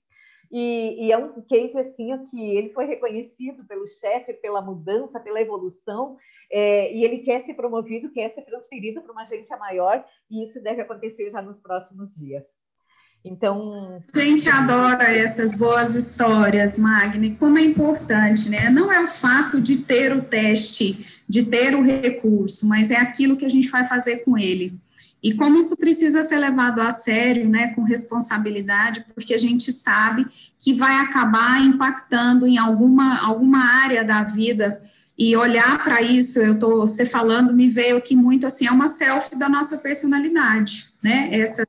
E, 0.52 1.06
e, 1.06 1.12
é 1.12 1.16
um 1.16 1.40
case 1.40 1.78
assim 1.78 2.14
que 2.30 2.54
ele 2.54 2.68
foi 2.74 2.84
reconhecido 2.84 3.64
pelo 3.64 3.88
chefe 3.88 4.34
pela 4.34 4.60
mudança, 4.60 5.18
pela 5.18 5.40
evolução, 5.40 6.18
é, 6.50 6.94
e 6.94 7.02
ele 7.04 7.20
quer 7.20 7.40
ser 7.40 7.54
promovido, 7.54 8.12
quer 8.12 8.28
ser 8.28 8.42
transferido 8.42 9.00
para 9.00 9.12
uma 9.12 9.22
agência 9.22 9.56
maior, 9.56 10.04
e 10.30 10.42
isso 10.42 10.62
deve 10.62 10.82
acontecer 10.82 11.30
já 11.30 11.40
nos 11.40 11.58
próximos 11.58 12.14
dias. 12.14 12.44
Então. 13.24 14.02
A 14.14 14.20
gente 14.20 14.48
adora 14.50 15.04
essas 15.04 15.52
boas 15.52 15.94
histórias, 15.94 16.78
Magni. 16.78 17.34
Como 17.36 17.56
é 17.56 17.62
importante, 17.62 18.50
né? 18.50 18.68
Não 18.68 18.92
é 18.92 19.02
o 19.02 19.08
fato 19.08 19.60
de 19.60 19.78
ter 19.78 20.12
o 20.12 20.22
teste, 20.22 21.22
de 21.26 21.44
ter 21.46 21.74
o 21.74 21.82
recurso, 21.82 22.68
mas 22.68 22.90
é 22.90 22.96
aquilo 22.96 23.36
que 23.36 23.46
a 23.46 23.50
gente 23.50 23.70
vai 23.70 23.84
fazer 23.84 24.18
com 24.24 24.36
ele. 24.36 24.72
E 25.22 25.34
como 25.34 25.58
isso 25.58 25.76
precisa 25.76 26.22
ser 26.22 26.38
levado 26.38 26.80
a 26.80 26.90
sério, 26.90 27.48
né, 27.48 27.68
com 27.74 27.82
responsabilidade, 27.82 29.04
porque 29.14 29.32
a 29.32 29.38
gente 29.38 29.72
sabe 29.72 30.26
que 30.58 30.74
vai 30.74 30.96
acabar 30.96 31.64
impactando 31.64 32.46
em 32.46 32.58
alguma, 32.58 33.18
alguma 33.20 33.64
área 33.64 34.02
da 34.02 34.24
vida. 34.24 34.82
E 35.16 35.36
olhar 35.36 35.82
para 35.84 36.02
isso, 36.02 36.40
eu 36.40 36.54
estou 36.54 36.80
você 36.80 37.06
falando, 37.06 37.54
me 37.54 37.68
veio 37.68 37.98
aqui 37.98 38.16
muito 38.16 38.46
assim, 38.46 38.66
é 38.66 38.72
uma 38.72 38.88
selfie 38.88 39.36
da 39.36 39.48
nossa 39.48 39.78
personalidade, 39.78 40.86
né? 41.02 41.28
Essa, 41.30 41.64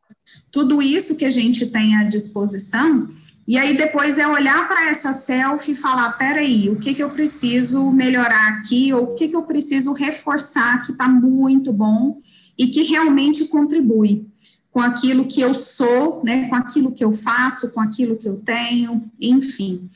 tudo 0.51 0.81
isso 0.81 1.15
que 1.15 1.25
a 1.25 1.29
gente 1.29 1.67
tem 1.67 1.95
à 1.95 2.03
disposição, 2.03 3.09
e 3.47 3.57
aí 3.57 3.75
depois 3.75 4.17
é 4.17 4.25
olhar 4.25 4.67
para 4.67 4.89
essa 4.89 5.11
selfie 5.11 5.73
e 5.73 5.75
falar, 5.75 6.13
peraí, 6.13 6.69
o 6.69 6.77
que, 6.77 6.93
que 6.93 7.03
eu 7.03 7.09
preciso 7.09 7.91
melhorar 7.91 8.47
aqui, 8.53 8.93
ou 8.93 9.03
o 9.03 9.15
que, 9.15 9.27
que 9.27 9.35
eu 9.35 9.43
preciso 9.43 9.93
reforçar 9.93 10.81
que 10.83 10.93
está 10.93 11.07
muito 11.07 11.71
bom 11.71 12.17
e 12.57 12.67
que 12.67 12.83
realmente 12.83 13.45
contribui 13.45 14.25
com 14.71 14.79
aquilo 14.79 15.25
que 15.25 15.41
eu 15.41 15.53
sou, 15.53 16.23
né, 16.23 16.47
com 16.49 16.55
aquilo 16.55 16.91
que 16.91 17.03
eu 17.03 17.13
faço, 17.13 17.71
com 17.71 17.79
aquilo 17.79 18.17
que 18.17 18.27
eu 18.27 18.41
tenho, 18.43 19.03
enfim. 19.19 19.89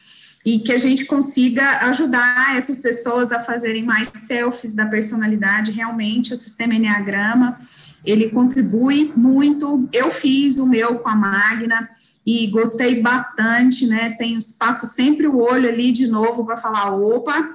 E 0.46 0.60
que 0.60 0.72
a 0.72 0.78
gente 0.78 1.06
consiga 1.06 1.80
ajudar 1.88 2.56
essas 2.56 2.80
pessoas 2.80 3.32
a 3.32 3.40
fazerem 3.40 3.84
mais 3.84 4.10
selfies 4.10 4.76
da 4.76 4.86
personalidade, 4.86 5.72
realmente 5.72 6.32
o 6.32 6.36
sistema 6.36 6.76
Enneagrama, 6.76 7.60
ele 8.06 8.30
contribui 8.30 9.12
muito. 9.18 9.90
Eu 9.92 10.12
fiz 10.12 10.58
o 10.58 10.68
meu 10.68 10.96
com 10.96 11.10
a 11.10 11.16
Magna, 11.16 11.90
e 12.28 12.48
gostei 12.48 13.02
bastante, 13.02 13.88
né? 13.88 14.10
Tenho, 14.18 14.38
passo 14.60 14.86
sempre 14.86 15.26
o 15.28 15.38
olho 15.38 15.70
ali 15.70 15.94
de 15.94 16.08
novo 16.08 16.46
para 16.46 16.58
falar, 16.58 16.94
opa, 16.94 17.50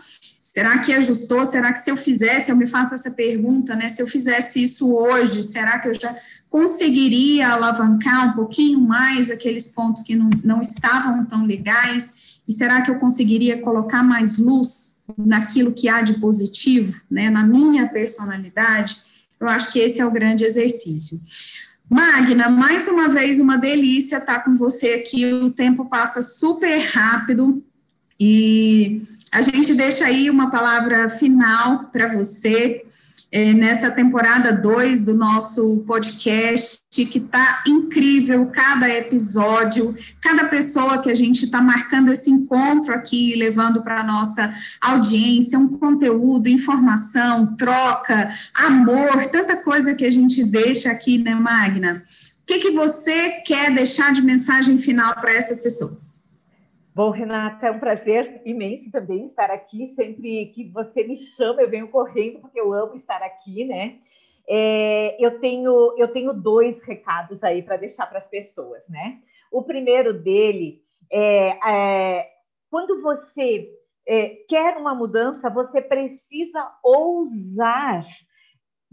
será 0.53 0.79
que 0.79 0.93
ajustou? 0.93 1.47
Será 1.47 1.73
que 1.73 1.79
se 1.79 1.91
eu 1.91 1.97
fizesse, 1.97 2.51
eu 2.51 2.57
me 2.57 2.67
faço 2.67 2.95
essa 2.95 3.11
pergunta, 3.11 3.75
né? 3.75 3.89
Se 3.89 4.03
eu 4.03 4.07
fizesse 4.07 4.63
isso 4.63 4.95
hoje, 4.95 5.43
será 5.43 5.79
que 5.79 5.89
eu 5.89 5.95
já 5.95 6.15
conseguiria 6.51 7.49
alavancar 7.49 8.29
um 8.29 8.33
pouquinho 8.35 8.79
mais 8.79 9.31
aqueles 9.31 9.69
pontos 9.69 10.03
que 10.03 10.15
não, 10.15 10.29
não 10.45 10.61
estavam 10.61 11.25
tão 11.25 11.47
legais? 11.47 12.41
E 12.47 12.53
será 12.53 12.83
que 12.83 12.91
eu 12.91 12.97
conseguiria 12.97 13.63
colocar 13.63 14.03
mais 14.03 14.37
luz 14.37 14.99
naquilo 15.17 15.73
que 15.73 15.89
há 15.89 16.03
de 16.03 16.19
positivo, 16.19 17.01
né? 17.11 17.31
Na 17.31 17.47
minha 17.47 17.89
personalidade? 17.89 18.99
Eu 19.41 19.49
acho 19.49 19.73
que 19.73 19.79
esse 19.79 20.03
é 20.03 20.07
o 20.07 20.11
grande 20.11 20.45
exercício. 20.45 21.19
Magna, 21.89 22.51
mais 22.51 22.89
uma 22.89 23.09
vez 23.09 23.41
uma 23.41 23.57
delícia 23.57 24.19
estar 24.19 24.41
com 24.41 24.55
você 24.55 24.91
aqui. 24.91 25.25
O 25.33 25.51
tempo 25.51 25.87
passa 25.87 26.21
super 26.21 26.79
rápido 26.89 27.63
e 28.21 29.03
a 29.33 29.41
gente 29.41 29.75
deixa 29.75 30.05
aí 30.05 30.29
uma 30.29 30.51
palavra 30.51 31.09
final 31.09 31.85
para 31.85 32.07
você 32.07 32.85
é, 33.33 33.55
nessa 33.55 33.91
temporada 33.91 34.53
2 34.53 35.07
do 35.07 35.15
nosso 35.15 35.83
podcast, 35.87 36.83
que 36.91 37.17
está 37.17 37.63
incrível 37.67 38.45
cada 38.53 38.87
episódio, 38.91 39.97
cada 40.21 40.45
pessoa 40.45 40.99
que 40.99 41.11
a 41.11 41.15
gente 41.15 41.47
está 41.47 41.63
marcando 41.63 42.13
esse 42.13 42.31
encontro 42.31 42.93
aqui, 42.93 43.35
levando 43.35 43.83
para 43.83 44.01
a 44.01 44.07
nossa 44.07 44.55
audiência 44.79 45.59
um 45.59 45.79
conteúdo, 45.79 46.47
informação, 46.47 47.57
troca, 47.57 48.35
amor, 48.53 49.27
tanta 49.31 49.57
coisa 49.57 49.95
que 49.95 50.05
a 50.05 50.13
gente 50.13 50.45
deixa 50.45 50.91
aqui, 50.91 51.17
né, 51.17 51.35
Magna? 51.35 52.05
O 52.43 52.47
que, 52.47 52.59
que 52.59 52.71
você 52.73 53.31
quer 53.47 53.73
deixar 53.73 54.13
de 54.13 54.21
mensagem 54.21 54.77
final 54.77 55.15
para 55.15 55.33
essas 55.33 55.61
pessoas? 55.61 56.22
Bom, 56.95 57.09
Renata, 57.09 57.69
é 57.69 57.71
um 57.71 57.79
prazer 57.79 58.43
imenso 58.45 58.91
também 58.91 59.25
estar 59.25 59.51
aqui. 59.51 59.87
Sempre 59.87 60.47
que 60.47 60.69
você 60.69 61.03
me 61.03 61.17
chama, 61.17 61.63
eu 61.63 61.71
venho 61.71 61.89
correndo, 61.89 62.39
porque 62.39 62.61
eu 62.61 62.71
amo 62.71 62.95
estar 62.95 63.23
aqui, 63.23 63.65
né? 63.65 63.99
É, 64.47 65.17
eu, 65.25 65.41
tenho, 65.41 65.95
eu 65.97 66.09
tenho 66.09 66.35
dois 66.35 66.83
recados 66.83 67.43
aí 67.43 67.63
para 67.63 67.79
deixar 67.79 68.07
para 68.07 68.19
as 68.19 68.27
pessoas, 68.27 68.87
né? 68.91 69.21
O 69.51 69.63
primeiro 69.63 70.13
dele 70.13 70.83
é, 71.11 71.59
é 71.67 72.31
quando 72.71 73.01
você 73.01 73.71
é, 74.07 74.29
quer 74.47 74.77
uma 74.77 74.95
mudança, 74.95 75.49
você 75.49 75.81
precisa 75.81 76.71
ousar 76.85 78.05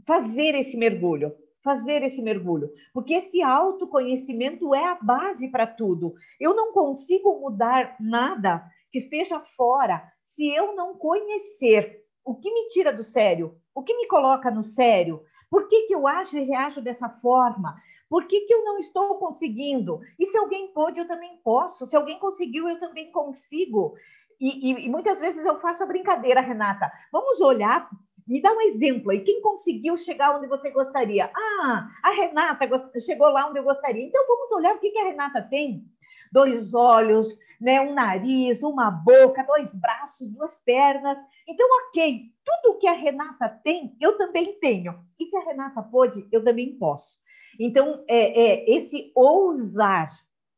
fazer 0.07 0.55
esse 0.55 0.77
mergulho 0.77 1.35
fazer 1.69 2.01
esse 2.01 2.19
mergulho, 2.19 2.71
porque 2.91 3.13
esse 3.13 3.43
autoconhecimento 3.43 4.73
é 4.73 4.85
a 4.85 4.95
base 4.95 5.47
para 5.49 5.67
tudo. 5.67 6.15
Eu 6.39 6.55
não 6.55 6.73
consigo 6.73 7.39
mudar 7.39 7.95
nada 7.99 8.63
que 8.91 8.97
esteja 8.97 9.39
fora 9.39 10.01
se 10.23 10.49
eu 10.49 10.75
não 10.75 10.95
conhecer 10.95 12.03
o 12.25 12.33
que 12.33 12.51
me 12.51 12.69
tira 12.69 12.91
do 12.91 13.03
sério, 13.03 13.55
o 13.75 13.83
que 13.83 13.95
me 13.95 14.07
coloca 14.07 14.49
no 14.49 14.63
sério, 14.63 15.21
por 15.47 15.67
que, 15.67 15.83
que 15.83 15.93
eu 15.93 16.07
ajo 16.07 16.35
e 16.39 16.41
reajo 16.41 16.81
dessa 16.81 17.07
forma, 17.07 17.75
por 18.09 18.25
que, 18.25 18.41
que 18.41 18.53
eu 18.53 18.63
não 18.63 18.79
estou 18.79 19.19
conseguindo? 19.19 19.99
E 20.17 20.25
se 20.25 20.35
alguém 20.39 20.73
pôde, 20.73 20.99
eu 20.99 21.07
também 21.07 21.37
posso. 21.43 21.85
Se 21.85 21.95
alguém 21.95 22.17
conseguiu, 22.17 22.67
eu 22.67 22.79
também 22.79 23.11
consigo. 23.11 23.93
E, 24.41 24.71
e, 24.71 24.85
e, 24.85 24.89
muitas 24.89 25.19
vezes 25.19 25.45
eu 25.45 25.59
faço 25.59 25.83
a 25.83 25.85
brincadeira, 25.85 26.41
Renata. 26.41 26.91
Vamos 27.11 27.39
olhar 27.39 27.87
me 28.29 28.39
dá 28.39 28.53
um 28.53 28.61
exemplo 28.61 29.09
aí. 29.09 29.21
Quem 29.21 29.41
conseguiu 29.41 29.97
chegar 29.97 30.37
onde 30.37 30.45
você 30.45 30.69
gostaria? 30.69 31.31
Ah, 31.35 31.89
a 32.03 32.11
Renata 32.11 32.69
chegou 32.99 33.27
lá 33.29 33.49
onde 33.49 33.57
eu 33.57 33.63
gostaria. 33.63 34.05
Então 34.05 34.25
vamos 34.27 34.51
olhar 34.51 34.75
o 34.75 34.79
que, 34.79 34.91
que 34.91 34.99
a 34.99 35.05
Renata 35.05 35.41
tem. 35.41 35.83
Dois 36.31 36.75
olhos, 36.75 37.35
né, 37.59 37.81
um 37.81 37.95
nariz, 37.95 38.61
uma 38.61 38.91
boca, 38.91 39.43
dois 39.43 39.73
braços, 39.73 40.29
duas 40.29 40.57
pernas. 40.59 41.17
Então, 41.47 41.67
ok, 41.87 42.21
tudo 42.45 42.77
que 42.77 42.87
a 42.87 42.93
Renata 42.93 43.49
tem, 43.63 43.97
eu 43.99 44.15
também 44.15 44.45
tenho. 44.59 45.03
E 45.19 45.25
se 45.25 45.35
a 45.35 45.43
Renata 45.43 45.81
pôde, 45.81 46.27
eu 46.31 46.43
também 46.43 46.77
posso. 46.77 47.17
Então, 47.59 48.05
é, 48.07 48.41
é 48.41 48.75
esse 48.75 49.11
ousar 49.15 50.11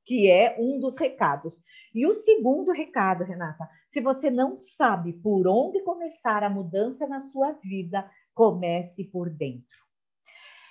que 0.05 0.29
é 0.29 0.55
um 0.59 0.79
dos 0.79 0.97
recados. 0.97 1.61
E 1.93 2.05
o 2.05 2.13
segundo 2.13 2.71
recado, 2.71 3.23
Renata, 3.23 3.69
se 3.91 3.99
você 3.99 4.29
não 4.29 4.55
sabe 4.57 5.13
por 5.13 5.47
onde 5.47 5.81
começar 5.83 6.43
a 6.43 6.49
mudança 6.49 7.07
na 7.07 7.19
sua 7.19 7.51
vida, 7.53 8.09
comece 8.33 9.03
por 9.03 9.29
dentro. 9.29 9.77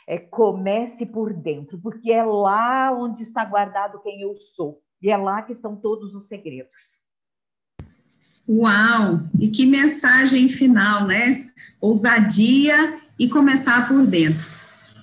É, 0.07 0.19
comece 0.19 1.07
por 1.07 1.33
dentro, 1.33 1.79
porque 1.81 2.11
é 2.11 2.25
lá 2.25 2.93
onde 2.93 3.23
está 3.23 3.45
guardado 3.45 4.03
quem 4.03 4.23
eu 4.23 4.37
sou. 4.37 4.83
E 5.01 5.11
é 5.11 5.17
lá 5.17 5.43
que 5.43 5.53
estão 5.53 5.77
todos 5.77 6.15
os 6.15 6.27
segredos. 6.27 7.01
Uau! 8.49 9.21
E 9.39 9.49
que 9.51 9.65
mensagem 9.65 10.49
final, 10.49 11.07
né? 11.07 11.37
Ousadia 11.81 12.99
e 13.19 13.29
começar 13.29 13.87
por 13.87 14.05
dentro. 14.07 14.60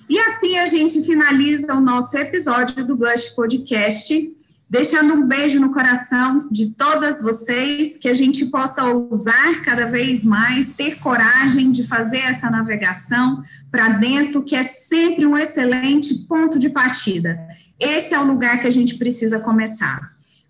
E 0.08 0.18
assim 0.18 0.58
a 0.58 0.66
gente 0.66 1.02
finaliza 1.04 1.74
o 1.74 1.80
nosso 1.80 2.16
episódio 2.16 2.84
do 2.84 2.96
Blush 2.96 3.34
Podcast 3.34 4.36
deixando 4.68 5.14
um 5.14 5.26
beijo 5.26 5.58
no 5.58 5.72
coração 5.72 6.46
de 6.50 6.74
todas 6.74 7.22
vocês, 7.22 7.96
que 7.96 8.08
a 8.08 8.14
gente 8.14 8.46
possa 8.46 8.84
usar 8.84 9.62
cada 9.64 9.86
vez 9.86 10.22
mais, 10.22 10.74
ter 10.74 10.98
coragem 10.98 11.70
de 11.70 11.86
fazer 11.86 12.18
essa 12.18 12.50
navegação 12.50 13.42
para 13.70 13.88
dentro, 13.88 14.42
que 14.42 14.54
é 14.54 14.62
sempre 14.62 15.24
um 15.24 15.38
excelente 15.38 16.14
ponto 16.26 16.58
de 16.58 16.68
partida. 16.68 17.38
Esse 17.80 18.14
é 18.14 18.20
o 18.20 18.26
lugar 18.26 18.60
que 18.60 18.66
a 18.66 18.72
gente 18.72 18.96
precisa 18.96 19.38
começar. 19.38 20.00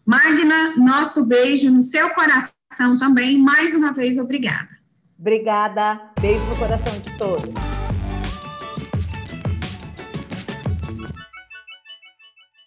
Magna, 0.04 0.74
nosso 0.76 1.26
beijo 1.26 1.70
no 1.70 1.82
seu 1.82 2.10
coração 2.10 2.98
também. 2.98 3.38
Mais 3.38 3.74
uma 3.74 3.92
vez, 3.92 4.18
obrigada. 4.18 4.68
Obrigada. 5.18 6.00
Beijo 6.20 6.44
no 6.46 6.56
coração 6.56 6.98
de 7.00 7.16
todos. 7.18 7.67